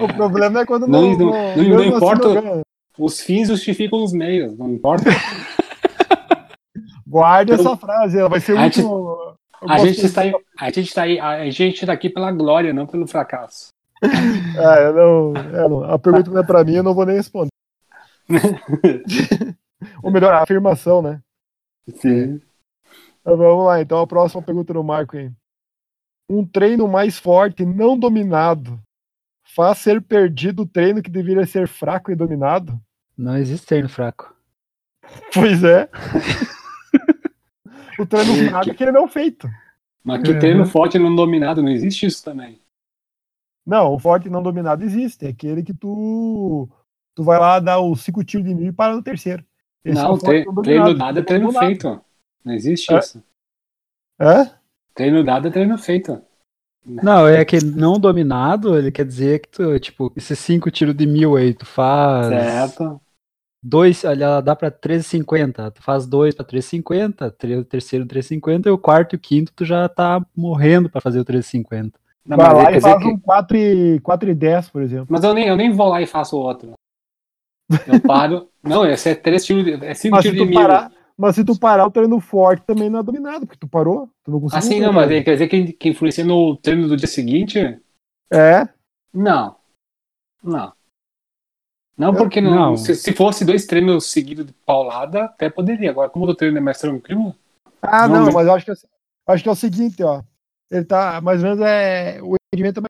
[0.00, 2.62] O problema é quando Não- não, não- não- não assim importa-.
[2.98, 5.04] Os fins justificam os meios, não importa.
[7.06, 9.36] Guarde Então, essa frase, ela vai ser muito.
[9.62, 12.86] A gente, está aí, a gente está aí, a gente está aqui pela glória, não
[12.86, 13.68] pelo fracasso.
[14.58, 17.50] É, não, é, não, a pergunta não é pra mim, eu não vou nem responder.
[20.02, 21.20] Ou melhor, a afirmação, né?
[21.88, 22.40] Sim.
[23.20, 25.30] Então, vamos lá, então a próxima pergunta do Marco aí.
[26.28, 28.80] Um treino mais forte, não dominado,
[29.54, 32.78] faz ser perdido o treino que deveria ser fraco e dominado?
[33.16, 34.34] Não existe treino fraco.
[35.32, 35.88] Pois é.
[37.98, 39.48] o treino fraco é aquele não feito.
[40.04, 40.38] Mas que Uhum.
[40.38, 42.60] treino forte não dominado, não existe isso também.
[43.66, 45.26] Não, o forte não dominado existe.
[45.26, 46.68] É aquele que tu,
[47.14, 49.44] tu vai lá dar os cinco tiros de mil e para no terceiro.
[49.84, 50.98] Esse é não, o forte tre- não treino dominado.
[50.98, 51.66] dado é treino Dominado.
[51.66, 52.00] feito.
[52.44, 52.98] Não existe É?
[52.98, 53.22] isso.
[54.20, 54.50] Hã?
[54.94, 56.22] Treino dado é treino feito.
[56.84, 61.04] Não, é que não dominado, ele quer dizer que tu, tipo, esses cinco tiros de
[61.04, 63.00] mil aí, tu faz Certo.
[63.68, 68.70] Dois, olha, dá pra 13,50, tu faz dois pra 13,50, tre- o terceiro 13,50 e
[68.70, 71.92] o quarto e o quinto tu já tá morrendo pra fazer o 13,50.
[72.24, 74.82] Não, Vai mas, lá quer e faz que- um 4 e, 4 e 10, por
[74.82, 75.06] exemplo.
[75.08, 76.72] mas eu, nem, eu nem vou lá e faço outro.
[77.86, 78.48] Eu paro.
[78.62, 80.60] não, esse é três tiros, de- é cinco Mas se, tiros de tu mil.
[80.68, 84.08] parar, mas se tu parar, o treino forte também não é dominado, porque tu parou,
[84.24, 84.58] tu não conseguiu.
[84.58, 87.58] Assim não, mas quer dizer que, que influencia no treino do dia seguinte?
[88.32, 88.68] É,
[89.12, 89.56] Não.
[90.42, 90.72] Não.
[91.96, 92.76] Não, Eu- porque não, não.
[92.76, 95.90] Se, se fosse dois treinos seguidos de paulada, até poderia.
[95.90, 97.34] Agora, como o treino é mais tranquilo,
[97.82, 98.74] Ah, Não, não, mas- eu acho que, é-
[99.28, 100.22] acho que é o seguinte, ó.
[100.70, 102.82] Ele tá, mais ou menos, é, o rendimento é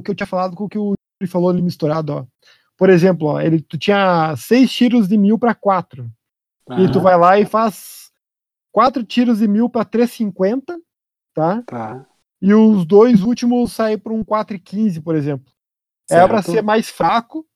[0.00, 2.26] o que eu tinha falado com o que o Yuri falou ali misturado, ó.
[2.76, 6.10] Por exemplo, ó, ele, tu tinha seis tiros de mil para quatro.
[6.78, 8.10] E tu vai lá e faz
[8.72, 10.78] quatro tiros de mil para 350,
[11.32, 11.62] tá?
[11.66, 12.04] tá.
[12.42, 15.50] E os dois últimos saem para um 4,15, por exemplo.
[16.10, 16.54] É para Certo.
[16.56, 17.46] ser mais fraco,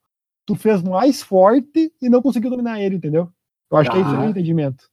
[0.51, 3.31] tu fez mais forte e não conseguiu dominar ele, entendeu?
[3.71, 4.85] Eu acho que é isso aí o entendimento.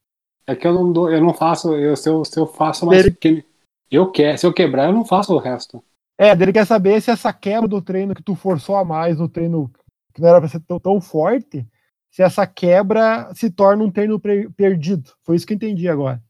[0.45, 2.99] É que eu não dou, eu não faço, eu, se, eu, se eu faço mais
[2.99, 3.43] Ele- pequeno.
[3.89, 5.83] Eu quero, se eu quebrar, eu não faço o resto.
[6.17, 9.27] É, dele quer saber se essa quebra do treino que tu forçou a mais no
[9.27, 9.71] treino
[10.13, 11.65] que não era pra ser tão, tão forte,
[12.11, 14.19] se essa quebra se torna um treino
[14.55, 15.11] perdido.
[15.23, 16.21] Foi isso que eu entendi agora.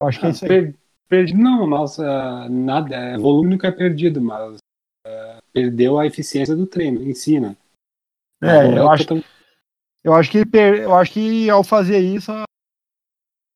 [0.00, 0.48] Eu acho que é isso aí.
[0.48, 0.74] Per,
[1.08, 4.56] perdi, não, mas ah, nada, é, volume nunca é perdido, mas
[5.06, 7.56] ah, perdeu a eficiência do treino em si, né?
[8.42, 9.06] É, Não eu acho,
[10.02, 12.30] eu acho que per- eu acho que ao fazer isso,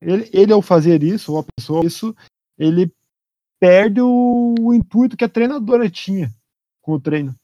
[0.00, 2.14] ele, ele ao fazer isso, ou a pessoa isso,
[2.56, 2.92] ele
[3.60, 6.30] perde o, o intuito que a treinadora tinha
[6.80, 7.34] com o treino.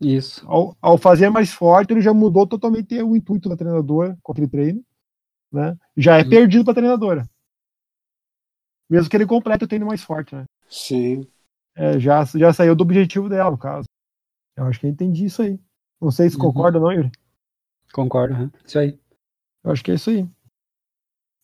[0.00, 0.44] Isso.
[0.48, 4.48] ao, ao fazer mais forte, ele já mudou totalmente o intuito da treinadora com aquele
[4.48, 4.84] treino,
[5.52, 5.76] né?
[5.96, 6.30] Já é Uhum.
[6.30, 7.30] perdido para a treinadora.
[8.90, 10.44] Mesmo que ele complete o treino mais forte, né?
[10.68, 11.26] Sim.
[11.76, 13.86] É, já, já saiu do objetivo dela, no caso.
[14.56, 15.58] Eu acho que eu entendi isso aí.
[16.02, 16.42] Não sei se Uhum.
[16.42, 17.12] concorda ou não, Yuri.
[17.92, 18.52] Concordo, aham.
[18.64, 18.98] isso aí.
[19.64, 20.28] Eu acho que é isso aí.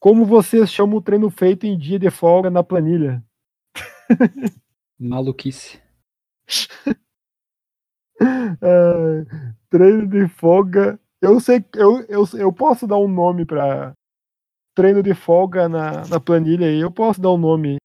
[0.00, 3.24] Como vocês chamam o treino feito em dia de folga na planilha?
[4.98, 5.80] Maluquice.
[8.60, 9.24] É,
[9.70, 10.98] treino de folga.
[11.22, 13.92] Eu sei, eu, eu, eu posso dar um nome para
[14.74, 16.80] treino de folga na, na planilha aí.
[16.80, 17.76] Eu posso dar um nome.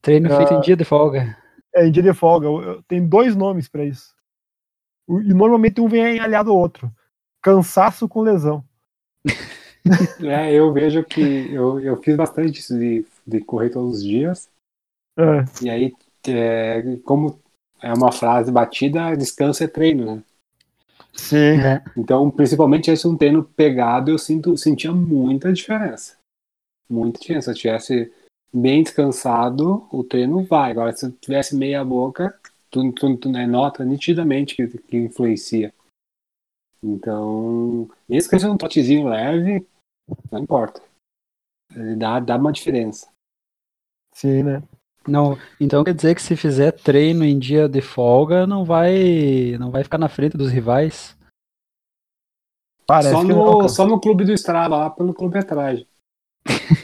[0.00, 0.56] Treino feito Ah.
[0.56, 1.36] em dia de folga.
[1.74, 2.46] É, em dia de folga.
[2.46, 4.14] Eu, eu- tem dois nomes para isso.
[5.08, 6.92] E normalmente um vem aliado ao outro.
[7.42, 8.64] Cansaço com lesão.
[10.20, 14.50] É, eu vejo que eu, eu fiz bastante isso de, de correr todos os dias.
[15.16, 15.94] É, E aí,
[16.26, 17.40] é, como
[17.80, 20.22] é uma frase batida, descanso é treino, né?
[21.14, 21.60] sim.
[21.60, 21.82] É.
[21.96, 26.16] Então, principalmente esse um treino pegado, eu sinto, sentia muita diferença.
[26.88, 27.52] Muita diferença.
[27.52, 28.12] Se eu tivesse
[28.52, 30.70] bem descansado, o treino vai.
[30.70, 32.38] Agora, se eu tivesse meia boca,
[32.70, 35.72] tu, tu, tu né, nota nitidamente que, que influencia.
[36.82, 39.66] Então, mesmo que seja um trotezinho leve,
[40.30, 40.82] não importa.
[41.74, 43.10] Ele dá, dá uma diferença.
[44.14, 44.62] Sim, né?
[45.06, 49.70] Não, então quer dizer que se fizer treino em dia de folga, não vai, não
[49.70, 51.16] vai ficar na frente dos rivais.
[52.86, 55.84] Parece Só que não, no, só no clube do Strava, lá pelo clube atrás.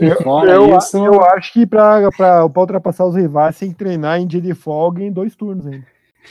[0.00, 2.00] Eu- Fora eu, isso, eu acho que pra
[2.46, 5.86] ultrapassar os rivais tem que treinar em dia de folga em dois turnos ainda.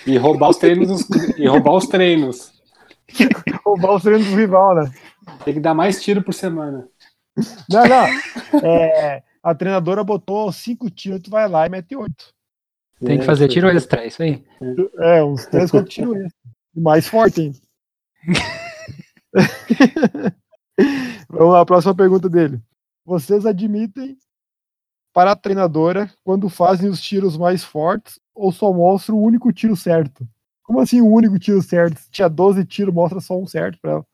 [0.08, 2.52] e roubar os treinos, e roubar os treinos.
[3.66, 4.92] Roubar os treinos do rival, né?
[5.46, 6.88] Tem que dar mais tiro por semana.
[7.70, 8.60] Não, não.
[8.63, 12.30] É, a treinadora botou cinco tiros, tu vai lá e mete oito.
[13.04, 14.44] Tem que fazer tiro extra, é isso aí.
[15.00, 16.32] É, uns três, quatro tiros extra.
[16.76, 17.58] Mais forte ainda.
[21.30, 22.60] Vamos lá, próxima pergunta dele.
[23.06, 24.18] Vocês admitem
[25.13, 29.76] para a treinadora quando fazem os tiros mais fortes ou só mostra o único tiro
[29.76, 30.28] certo?
[30.63, 32.00] Como assim o único tiro certo?
[32.00, 34.06] Se tinha 12 tiros, mostra só um certo pra ela.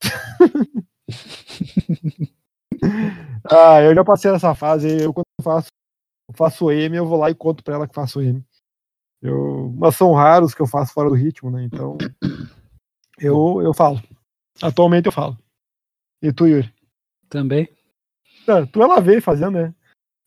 [3.50, 5.02] Ah, eu já passei nessa fase.
[5.02, 5.68] Eu, quando faço,
[6.32, 8.44] faço M, eu vou lá e conto pra ela que faço M.
[9.20, 11.64] Eu, mas são raros que eu faço fora do ritmo, né?
[11.64, 11.96] Então,
[13.18, 14.00] eu, eu falo.
[14.62, 15.36] Atualmente eu falo.
[16.22, 16.72] E tu, Yuri?
[17.28, 17.68] Também.
[18.72, 19.74] Tu ela veio fazendo, né?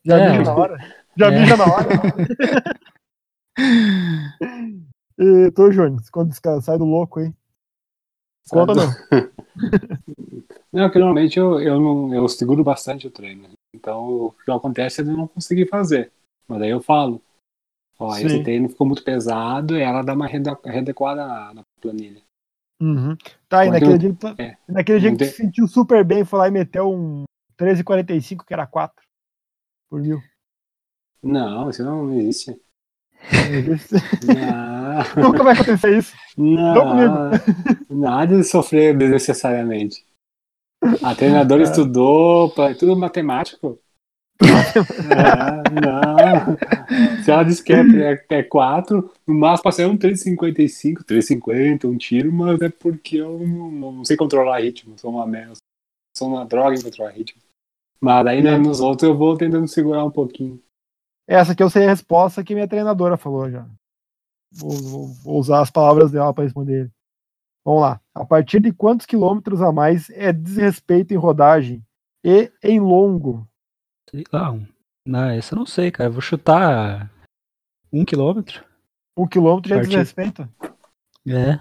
[0.05, 0.77] Já É, mija na hora.
[1.17, 1.39] Já é.
[1.39, 1.87] mija na hora.
[5.17, 7.33] e tu, Júnior, quando sai do louco aí?
[8.49, 8.87] Conta não.
[10.71, 13.49] Não, que normalmente eu, eu, não, eu seguro bastante o treino.
[13.73, 16.11] Então, o que acontece é eu não conseguir fazer.
[16.47, 17.19] Mas daí eu falo.
[17.97, 18.27] Ó, Sim.
[18.27, 22.21] esse treino ficou muito pesado e ela dá uma readequada na, na planilha.
[22.81, 23.17] Uhum.
[23.49, 24.57] Tá, e Quando naquele eu- dia, que tu- é.
[24.67, 27.23] naquele dia que tu se sentiu super bem, foi lá e meteu um
[27.59, 28.95] 13,45, que era 4
[29.89, 30.21] por mil.
[31.23, 32.59] Não, isso não existe.
[34.23, 36.15] Não, Nunca vai acontecer isso.
[36.37, 37.31] não,
[37.89, 40.05] nada de sofrer desnecessariamente.
[41.03, 43.79] A treinadora estudou, pá, é tudo matemático.
[44.39, 47.23] É, não.
[47.23, 47.81] Se ela disse que é,
[48.29, 53.71] é 4, no máximo passei um 3,55, 3,50, um tiro, mas é porque eu não,
[53.71, 54.97] não sei controlar ritmo.
[54.97, 55.53] Sou uma merda.
[56.15, 57.41] Sou uma droga em controlar ritmo.
[57.99, 60.61] Mas aí né, nos outros eu vou tentando segurar um pouquinho.
[61.27, 63.67] Essa aqui eu sei a resposta que minha treinadora falou já.
[64.51, 66.91] Vou, vou- vou usar as palavras dela para responder ele.
[67.65, 67.99] Vamos lá.
[68.15, 71.85] A partir de quantos quilômetros a mais é desrespeito em rodagem
[72.23, 73.45] e em longo?
[74.09, 74.51] Sei lá.
[74.51, 74.65] Um...
[75.05, 76.09] Não, essa eu não sei, cara.
[76.09, 77.11] Eu vou chutar
[77.91, 78.63] um quilômetro.
[79.17, 80.47] Um quilômetro já é desrespeito?
[81.27, 81.59] É.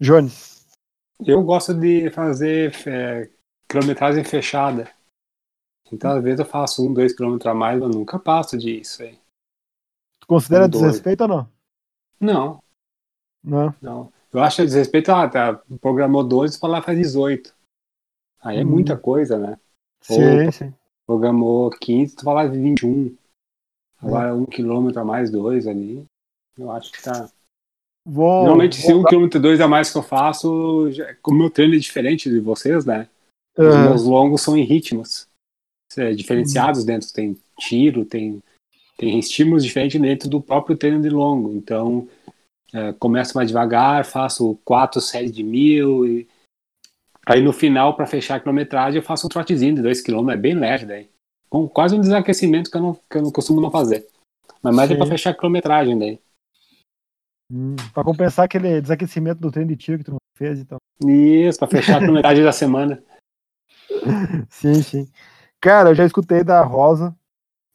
[0.00, 0.66] Jones.
[1.26, 3.28] Eu gosto de fazer é,
[3.68, 4.88] quilometragem fechada.
[5.92, 9.18] Então, às vezes, eu faço um, dois quilômetros a mais, mas nunca passo disso aí.
[10.20, 10.84] Tu considera Um, dois.
[10.84, 11.48] desrespeito ou não?
[12.20, 12.62] Não,
[13.42, 13.74] Não.
[13.80, 14.12] não.
[14.32, 17.52] Eu acho desrespeito, ah, tá, programou 12 para lá faz 18.
[18.40, 18.68] Aí é Hum.
[18.68, 19.58] muita coisa, né?
[20.00, 20.52] Sim, Opa.
[20.52, 20.74] sim.
[21.06, 23.16] Programou 15, tu lá 21.
[24.00, 26.04] Agora um quilômetro a mais, dois ali.
[26.56, 27.28] Eu acho que tá.
[28.04, 31.38] Vou, Normalmente, se vou um quilômetro e dois a mais que eu faço, já, como
[31.38, 33.08] meu treino é diferente de vocês, né?
[33.56, 33.82] Os Aham.
[33.82, 35.28] meus longos são em ritmos
[35.96, 37.12] é, diferenciados dentro.
[37.12, 38.42] Tem tiro, tem,
[38.96, 41.52] tem estímulos diferentes dentro do próprio treino de longo.
[41.54, 42.08] Então,
[42.72, 46.06] é, começo mais devagar, faço quatro séries de mil.
[46.06, 46.28] E...
[47.26, 50.40] Aí no final, para fechar a quilometragem, eu faço um trotezinho de dois quilômetros, é
[50.40, 51.10] bem leve daí.
[51.48, 54.06] Com quase um desaquecimento que eu não, que eu não costumo não fazer.
[54.62, 55.12] Mas mais é para Sim.
[55.12, 56.20] fechar a quilometragem daí.
[57.52, 60.78] Hum, pra compensar aquele desaquecimento do treino de tiro que tu não fez, então.
[61.04, 63.02] Isso, para fechar a quilometragem da semana.
[64.48, 65.08] Sim, sim.
[65.60, 67.14] Cara, eu já escutei da Rosa,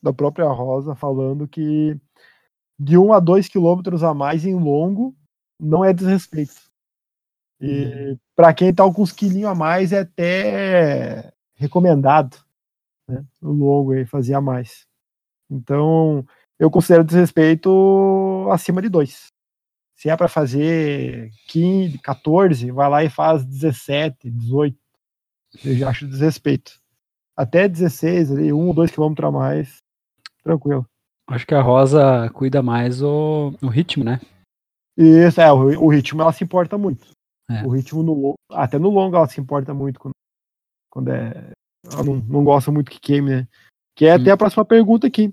[0.01, 1.99] da própria Rosa, falando que
[2.79, 5.15] de 1 a 2 quilômetros a mais em longo
[5.59, 6.55] não é desrespeito.
[7.61, 12.37] E pra quem tá com uns quilinhos a mais é até recomendado,
[13.07, 13.23] né?
[13.41, 14.85] No longo aí, fazer a mais.
[15.49, 16.25] Então,
[16.59, 19.27] eu considero desrespeito acima de 2.
[19.95, 24.77] Se é pra fazer 15, 14, vai lá e faz 17, 18.
[25.63, 26.84] Eu já acho desrespeito.
[27.37, 29.77] Até 16, ali, 1 ou 2 quilômetros a mais,
[30.43, 30.85] tranquilo.
[31.27, 34.21] Acho que a Rosa cuida mais o, o ritmo, né?
[34.97, 37.07] E isso, é, o, o ritmo ela se importa muito.
[37.49, 37.63] É.
[37.63, 40.13] O ritmo no longo, até no longo ela se importa muito quando,
[40.89, 41.51] quando é.
[41.91, 43.47] Ela não, não gosta muito que queime, né?
[43.95, 45.31] Que é até a próxima pergunta aqui.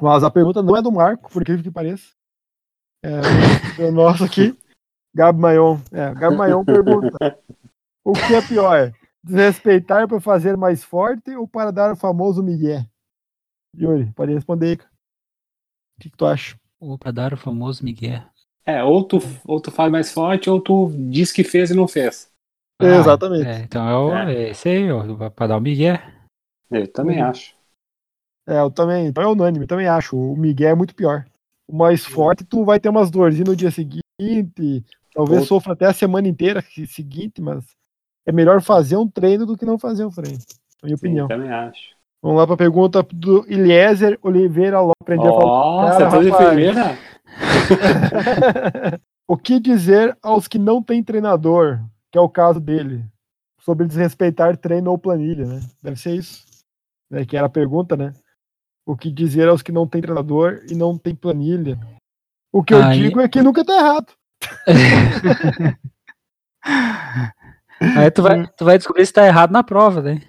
[0.00, 2.10] Mas a pergunta não é do Marco, por incrível que pareça.
[3.04, 3.10] É,
[3.82, 4.56] é o nosso aqui.
[5.14, 5.78] Gabi Maion.
[5.90, 7.38] É, Gabi Maion pergunta:
[8.04, 8.92] O que é pior?
[9.24, 12.84] Desrespeitar para fazer mais forte ou para dar o famoso Miguel?
[13.76, 14.76] Yuri, pode responder aí.
[14.76, 14.90] cara.
[14.90, 16.56] O que, que tu acha?
[16.80, 18.22] Ou pra dar o famoso Miguel.
[18.66, 21.86] É, ou tu, ou tu faz mais forte, ou tu diz que fez e não
[21.86, 22.30] fez.
[22.80, 23.46] Exatamente.
[23.46, 24.34] É, então é, o, É.
[24.34, 25.96] é esse aí, ó, pra dar o Miguel.
[26.70, 27.28] Eu também Uhum.
[27.28, 27.54] acho.
[28.48, 29.06] É, eu também.
[29.06, 30.16] Então é unânime, eu também acho.
[30.16, 31.24] O Miguel é muito pior.
[31.68, 34.02] O mais forte, tu vai ter umas dorzinhas no dia seguinte.
[35.14, 37.64] Talvez Ou- sofra até a semana inteira se- seguinte, mas
[38.26, 40.38] é melhor fazer um treino do que não fazer um treino.
[40.82, 41.28] Na minha Sim, opinião.
[41.28, 41.92] também acho.
[42.22, 44.94] Vamos lá pra pergunta do Eliezer Oliveira Lopes.
[45.00, 45.90] Aprendi a falar.
[45.92, 46.46] Cara, rapaz.
[46.46, 46.98] primeira?
[49.26, 51.80] o que dizer aos que não têm treinador,
[52.12, 53.04] que é o caso dele,
[53.60, 55.60] sobre desrespeitar treino ou planilha, né?
[55.82, 56.44] Deve ser isso.
[57.10, 57.24] Né?
[57.24, 58.12] Que era a pergunta, né?
[58.86, 61.78] O que dizer aos que não têm treinador e não têm planilha?
[62.52, 64.12] O que eu Aí- digo é que nunca tá errado.
[67.96, 70.20] Aí tu vai, tu vai descobrir se tá errado na prova, né?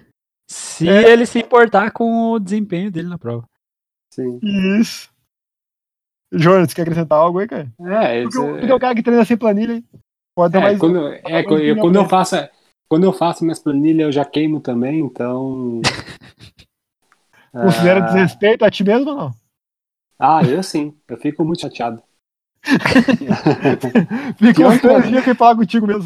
[0.50, 1.10] Se É.
[1.10, 3.44] ele se importar com o desempenho dele na prova.
[4.12, 4.38] Sim.
[4.42, 5.10] Isso.
[6.32, 7.72] Jonas, você quer acrescentar algo aí, cara?
[7.80, 9.84] É, Porque, esse- o- porque o cara que treina sem planilha, hein?
[10.36, 10.78] Pode dar é, mais.
[10.78, 12.36] quando, é, mais quando, eu, quando eu faço.
[12.88, 15.80] quando eu faço minhas planilhas, eu já queimo também, então.
[17.52, 19.30] Considera Ah, desrespeito a ti mesmo ou não?
[20.18, 20.96] Ah, eu sim.
[21.08, 22.02] Eu fico muito chateado.
[24.38, 26.04] Fica Pior uns que- três dias que fala contigo mesmo.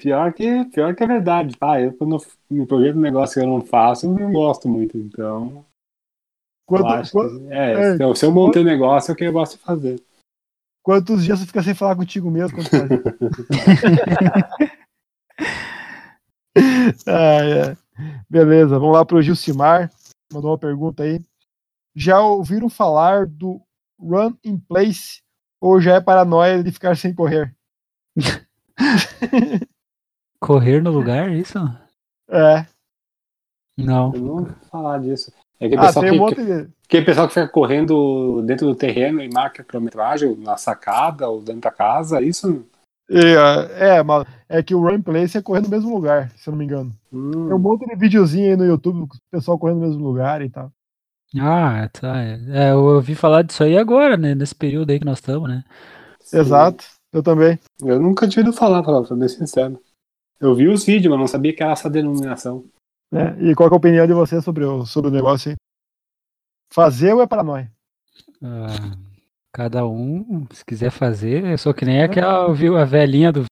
[0.00, 1.54] Pior que, pior que é verdade.
[1.60, 2.16] Ah, eu quando
[2.50, 4.96] me projeto um negócio que eu não faço, eu não gosto muito.
[4.96, 5.64] Então,
[6.70, 9.16] eu acho quanto- que, é, é, se eu- se eu montei um negócio, é o
[9.16, 10.02] que eu gosto de fazer.
[10.82, 13.02] quantos dias você fica sem falar contigo mesmo quando?
[17.06, 17.76] Ah, é.
[18.28, 19.90] Beleza, vamos lá pro Gilcimar.
[20.32, 21.20] Mandou uma pergunta aí.
[21.94, 23.60] Já ouviram falar do
[24.00, 25.20] run in place
[25.60, 27.54] ou já é paranoia de ficar sem correr?
[30.40, 31.58] Correr no lugar, isso?
[32.28, 32.66] É.
[33.76, 34.12] Não.
[34.14, 35.32] Eu não vou falar disso.
[35.58, 36.70] É que Ah, pessoal, tem que, um monte de.
[36.88, 41.40] que, pessoal que fica correndo dentro do terreno e marca a quilometragem na sacada ou
[41.42, 42.64] dentro da casa, isso.
[43.10, 46.52] É, é, mas é que o run place é correr no mesmo lugar, se eu
[46.52, 46.94] não me engano.
[47.12, 50.04] hum, Tem um monte de videozinho aí no YouTube com o pessoal correndo no mesmo
[50.04, 50.72] lugar e tal.
[51.38, 52.20] Ah, tá.
[52.22, 54.34] É, eu ouvi falar disso aí agora, né?
[54.34, 55.64] Nesse período aí que nós estamos, né?
[56.20, 56.38] sim.
[56.38, 57.58] Exato, eu também.
[57.80, 59.80] Eu nunca tinha ouvido falar, pra ser bem sincero.
[60.40, 62.64] Eu vi os vídeos, mas não sabia que era essa denominação.
[63.12, 63.36] né?
[63.42, 65.56] E qual que é a opinião de você sobre o, sobre o negócio aí?
[66.72, 67.70] Fazer ou é paranoia?
[68.42, 68.96] Ah,
[69.52, 73.44] cada um, se quiser fazer, eu sou que nem aquela, viu, a velhinha do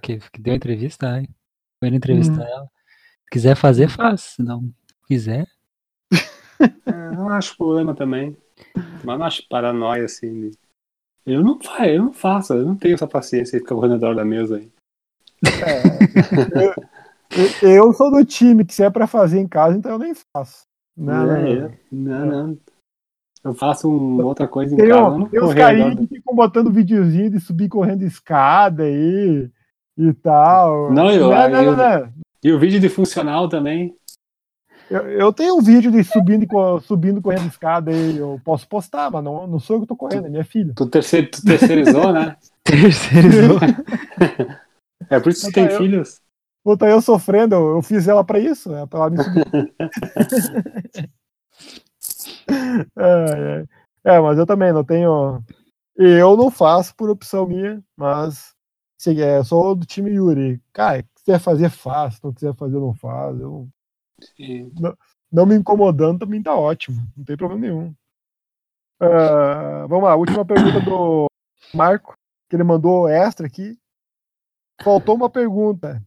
[0.00, 1.28] que, que deu a entrevista, aí.
[1.78, 2.64] Foi entrevistar ela.
[2.64, 4.20] Se quiser fazer, faz.
[4.20, 4.72] Se não
[5.06, 5.46] quiser.
[6.60, 8.36] É, eu não acho problema também.
[9.04, 10.50] Mas não acho paranoia assim.
[11.24, 13.98] Eu não faço, eu não faço, eu não tenho essa paciência de ficar correndo ao
[13.98, 14.68] redor da mesa aí.
[17.62, 20.14] Eu, eu sou do time que se é pra fazer em casa, então eu nem
[20.32, 20.62] faço.
[20.96, 21.50] Não, não, É, não.
[21.50, 22.58] eu- não, não.
[23.44, 26.72] Eu faço um- outra coisa em Tem, casa, um- tem uns carinhos que ficam botando
[26.72, 29.48] videozinho de subir correndo escada aí
[29.98, 30.90] e tal.
[30.92, 32.08] Não, eu- não, não, eu- não, não.
[32.42, 33.94] E o vídeo de funcional também.
[34.90, 38.16] Eu, eu tenho um vídeo de subindo, e subindo correndo escada aí.
[38.16, 40.72] Eu posso postar, mas não, não sou eu que tô correndo, é minha filha.
[40.74, 42.36] Tu, terceir, tu terceirizou, né?
[42.64, 43.58] Terceirizou.
[45.10, 46.20] É por isso que tem tá, eu- filhos.
[46.64, 49.74] Puta, eu sofrendo, eu, eu fiz ela pra isso, é pra ela me subir.
[52.96, 53.62] é,
[54.04, 54.14] é.
[54.16, 55.42] É, mas eu também não tenho.
[55.96, 58.54] Eu não faço por opção minha, mas
[58.98, 60.60] se, é, eu sou do time Yuri.
[60.72, 62.14] Cara, se quiser fazer, faz.
[62.16, 63.38] Se não quiser fazer, não faz.
[63.40, 63.68] Eu,
[64.38, 64.70] E-
[65.30, 66.96] não me incomodando também tá ótimo.
[67.16, 67.94] Não tem problema nenhum.
[69.00, 71.26] Ah, vamos lá, última pergunta do
[71.74, 72.14] Marco,
[72.48, 73.78] que ele mandou extra aqui.
[74.82, 76.02] Faltou uma pergunta.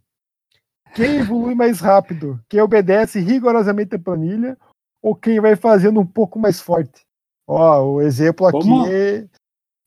[0.93, 2.39] Quem evolui mais rápido?
[2.49, 4.57] Quem obedece rigorosamente a planilha
[5.01, 7.05] ou quem vai fazendo um pouco mais forte?
[7.47, 8.87] Ó, o exemplo aqui Como?
[8.87, 9.27] é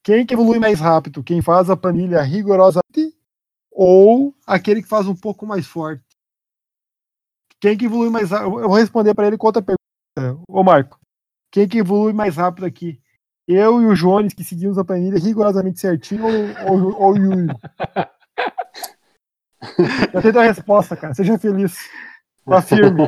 [0.03, 1.22] quem que evolui mais rápido?
[1.22, 3.16] Quem faz a planilha rigorosamente
[3.72, 6.05] ou aquele que faz um pouco mais forte?
[7.59, 8.61] Quem que evolui mais rápido?
[8.61, 10.43] Eu vou responder para ele com outra pergunta.
[10.47, 11.01] Ô Marco,
[11.51, 13.01] quem que evolui mais rápido aqui?
[13.49, 17.47] Eu e o Jones que seguimos a planilha rigorosamente certinho ou, ou, ou o Yuri?
[20.12, 21.15] Eu tenho a resposta, cara.
[21.15, 21.77] Seja feliz.
[22.47, 23.03] Afirme.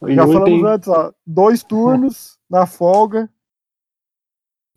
[0.00, 1.12] o Já falamos tem- antes, ó.
[1.26, 3.28] Dois turnos na folga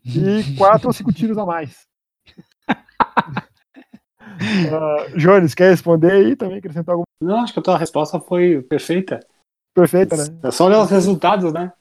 [0.06, 1.86] e quatro ou cinco tiros a mais.
[4.38, 6.58] Ah, Jones, quer responder aí também?
[6.58, 9.20] Acrescentar alguma Não, acho que a tua resposta foi perfeita.
[9.74, 10.24] perfeita, né?
[10.44, 11.72] É só olhar os resultados, né?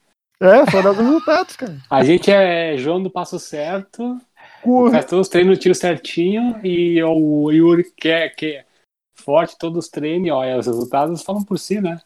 [0.41, 1.76] É, só dar os resultados, cara.
[1.91, 4.18] A gente é João do passo certo,
[4.64, 8.66] Cu- faz todos os treinos no tiro certinho, e o Yuri que é, que é
[9.14, 12.00] forte, todos os treinos, olha, os resultados falam por si, né?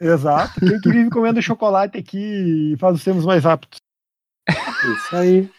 [0.00, 0.58] Exato.
[0.60, 3.78] Quem que vive comendo chocolate aqui e faz os tempos mais rápidos?
[4.48, 5.50] Isso aí.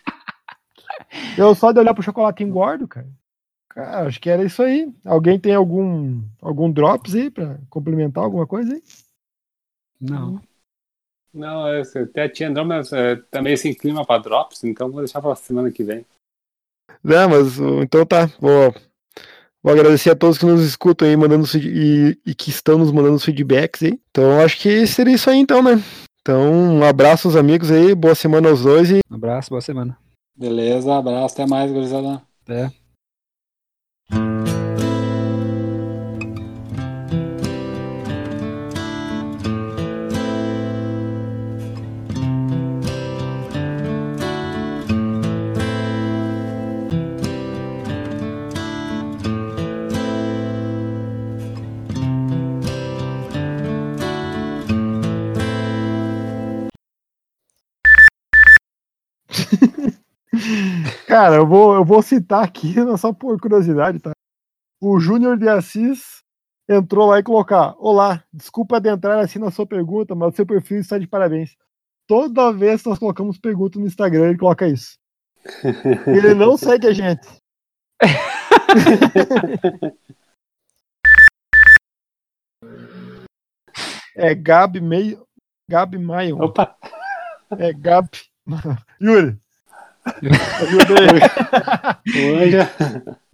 [1.38, 3.08] Eu só de olhar pro chocolate engordo, cara.
[3.70, 4.94] Cara, acho que era isso aí.
[5.06, 8.84] Alguém tem algum algum drops aí pra complementar alguma coisa aí?
[10.00, 10.42] Não.
[11.34, 15.36] Não, eu até tinha Andrômeda é, também sem clima para drops, então vou deixar pra
[15.36, 16.06] semana que vem.
[17.04, 18.30] Não, mas uh, então tá.
[18.40, 18.74] Vou,
[19.64, 23.16] vou agradecer a todos que nos escutam aí, mandando e, e que estão nos mandando
[23.16, 24.00] os feedbacks aí.
[24.10, 25.82] Então acho que seria isso aí então, né?
[26.22, 29.98] Então, um abraço aos amigos aí, boa semana aos dois e Um abraço, boa semana.
[30.36, 32.22] Beleza, abraço, até mais, gurizada.
[32.44, 32.72] Até.
[61.12, 64.14] Cara, eu vou, eu vou citar aqui só por curiosidade, tá?
[64.82, 66.24] o Júnior de Assis
[66.70, 70.80] entrou lá e colocar: Olá, desculpa adentrar assim na sua pergunta, mas o seu perfil
[70.80, 71.58] está de parabéns.
[72.08, 74.98] Toda vez que nós colocamos pergunta no Instagram, ele coloca isso.
[76.08, 77.28] Ele não segue a gente.
[84.16, 85.26] É Gabi meio.
[85.70, 86.42] Gabi Maio.
[86.42, 86.78] Opa!
[87.58, 88.22] É Gabi.
[89.02, 89.42] Yuri.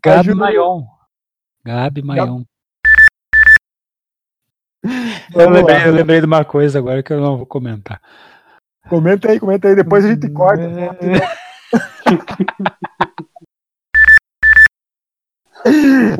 [0.02, 0.34] Gabi.
[0.34, 0.86] Maion.
[1.66, 2.44] Gabi Maion.
[5.36, 8.02] Eu lembrei, eu lembrei de uma coisa agora que eu não vou comentar.
[8.88, 10.64] Comenta aí, comenta aí, depois a gente corta.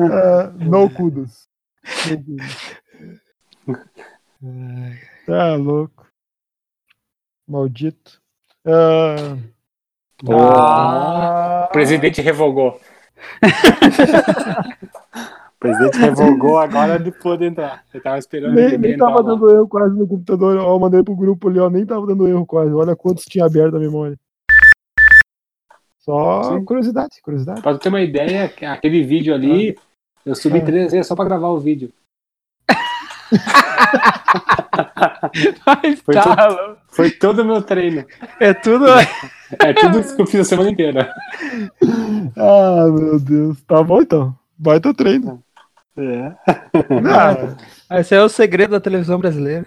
[0.00, 1.48] Ah, no kudos.
[2.10, 2.78] No kudos.
[5.26, 6.06] Tá louco.
[7.46, 8.20] Maldito.
[10.28, 12.80] Ah, o presidente revogou.
[13.40, 13.42] o
[15.60, 17.84] presidente revogou, agora ele pôde entrar.
[17.92, 20.56] Eu tava esperando nem, ele nem tava dando erro quase no computador.
[20.56, 21.68] Ó, eu mandei pro grupo ali, ó.
[21.70, 22.72] Nem tava dando erro quase.
[22.72, 24.16] Olha quantos tinha aberto a memória.
[26.00, 26.64] Só Sim.
[26.64, 27.60] curiosidade, curiosidade.
[27.60, 29.76] Pra ter uma ideia, aquele vídeo ali,
[30.24, 30.64] eu subi Ah.
[30.64, 31.92] três vezes só pra gravar o vídeo.
[35.66, 36.78] Mas Foi tá, louco.
[36.88, 38.04] Foi todo o meu treino.
[38.40, 38.86] é tudo.
[39.58, 41.14] É tudo isso que eu fiz a semana inteira.
[42.36, 43.60] Ah, meu Deus.
[43.62, 44.36] Tá bom então.
[44.58, 45.42] Vai teu treino.
[45.96, 46.32] É.
[47.90, 49.66] Ah, Esse é o segredo da televisão brasileira.